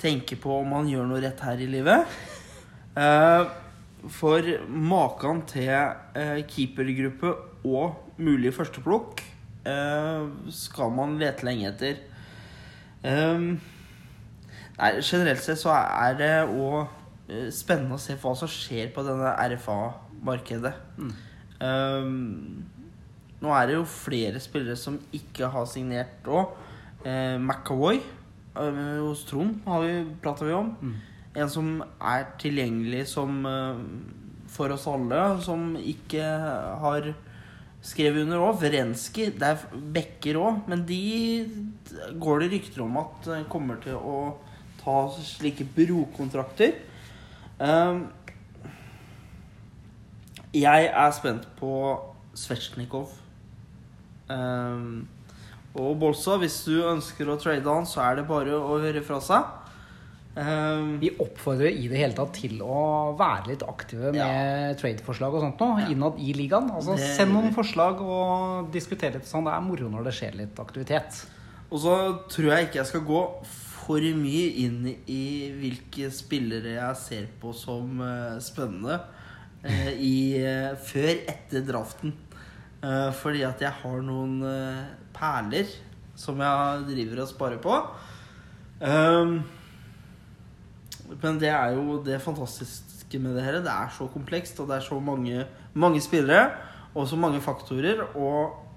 [0.00, 2.08] tenke på om han gjør noe rett her i livet.
[2.98, 3.44] Eh,
[4.10, 7.30] For maken til eh, keepergruppe
[7.68, 9.20] og mulig førsteplukk
[9.68, 12.00] eh, skal man lete lenge etter.
[14.78, 16.86] Nei, generelt sett så er det òg
[17.52, 20.72] spennende å se hva som skjer på denne RFA-markedet.
[21.58, 22.62] Um,
[23.42, 26.54] nå er det jo flere spillere som ikke har signert òg.
[27.04, 28.00] Uh, McAvoy
[28.56, 30.72] uh, hos Trond har vi, om.
[31.38, 33.82] En som er tilgjengelig som uh,
[34.48, 36.24] for oss alle, som ikke
[36.82, 37.12] har
[37.84, 38.60] skrevet under òg.
[38.62, 39.28] Verenski.
[39.34, 41.02] Det er bekker òg, men de
[42.18, 44.18] går det rykter om at eh, kommer til å
[44.80, 46.74] ta slike brokontrakter.
[47.58, 48.06] Um,
[50.54, 51.72] jeg er spent på
[52.38, 53.10] Svetsjnikov.
[54.28, 55.06] Um,
[55.78, 59.20] og Bolsa, hvis du ønsker å trade han, så er det bare å høre fra
[59.22, 59.54] seg.
[60.38, 65.42] Um, Vi oppfordrer i det hele tatt til å være litt aktive med trade-forslag og
[65.42, 66.70] sånt nå, innad i ligaen.
[66.70, 69.44] Altså, Det- send noen forslag og diskuter litt sånn.
[69.44, 71.26] Det er moro når det skjer litt aktivitet.
[71.70, 71.94] Og så
[72.28, 73.22] tror jeg ikke jeg skal gå
[73.88, 78.98] for mye inn i hvilke spillere jeg ser på som eh, spennende
[79.64, 82.16] eh, i, eh, før etter draften.
[82.78, 84.36] Fordi at jeg har noen
[85.10, 85.66] perler
[86.14, 87.78] som jeg driver og sparer på.
[88.78, 89.32] Um,
[91.18, 93.58] men det er jo det fantastiske med det her.
[93.66, 95.42] Det er så komplekst, og det er så mange,
[95.74, 96.52] mange spillere
[96.94, 98.04] og så mange faktorer.
[98.14, 98.67] Og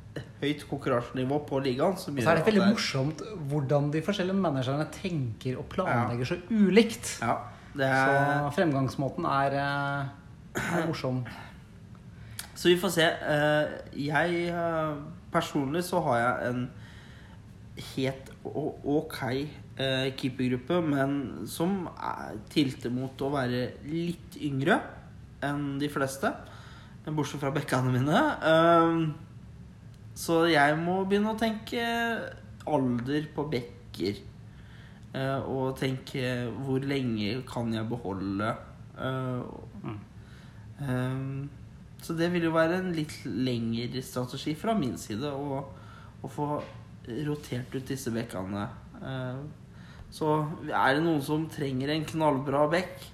[0.41, 1.95] høyt konkurransenivå på ligaen.
[1.97, 5.69] Som Og så er det veldig at veldig morsomt hvordan de forskjellige managerne tenker og
[5.71, 7.13] planlegger så ulikt.
[7.21, 7.37] Ja,
[7.75, 11.23] det Så er, fremgangsmåten er, eh, er morsom.
[12.55, 13.07] så vi får se.
[13.07, 13.67] Eh,
[14.09, 14.95] Jeg eh,
[15.31, 16.69] personlig så har jeg en
[17.95, 19.19] helt ok
[19.81, 24.75] keepergruppe, men som er tilter mot å være litt yngre
[25.41, 26.29] enn de fleste.
[27.07, 28.19] Bortsett fra bekkene mine.
[30.17, 31.81] Så jeg må begynne å tenke
[32.67, 34.19] alder på bekker.
[35.11, 36.23] Eh, Og tenke
[36.63, 38.53] hvor lenge kan jeg beholde
[38.95, 39.41] eh,
[40.79, 41.17] eh,
[41.99, 45.59] Så det vil jo være en litt lengre strategi fra min side å,
[46.23, 46.47] å få
[47.27, 48.63] rotert ut disse bekkene.
[50.13, 50.27] Så
[50.69, 53.07] er det noen som trenger en knallbra bekk,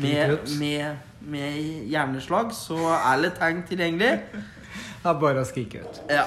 [0.00, 1.56] med, med, med
[1.90, 4.42] hjerneslag, så er Letang tilgjengelig.
[5.04, 6.02] Det er bare å skrike ut.
[6.08, 6.24] Ja.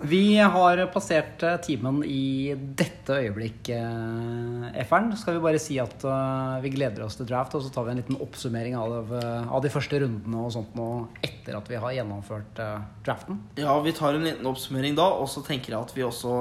[0.00, 5.10] Vi har passert eh, timen i dette øyeblikk, eh, F-eren.
[5.16, 7.92] Skal vi bare si at eh, vi gleder oss til draft, og så tar vi
[7.92, 10.88] en liten oppsummering av, av de første rundene og sånt nå
[11.24, 12.62] etter at vi har gjennomført
[13.04, 13.42] draften.
[13.60, 16.36] ja, vi tar en liten oppsummering da, og så tenker jeg at vi også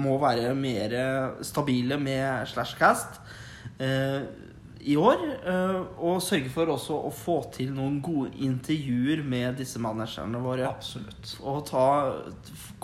[0.00, 0.96] må være mer
[1.44, 3.20] stabile med Slashcast
[4.84, 5.22] i år.
[5.48, 10.68] Eh, og sørge for også å få til noen gode intervjuer med disse managerne våre.
[10.68, 11.36] Absolutt.
[11.42, 11.86] Og ta,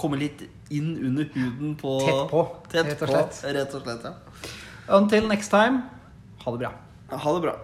[0.01, 3.43] komme litt inn under huden på Tett på, Tett rett og på, slett.
[3.57, 4.15] rett og slett ja.
[4.97, 5.85] Until next time,
[6.45, 6.73] ha det bra.
[7.11, 7.57] Ha det bra.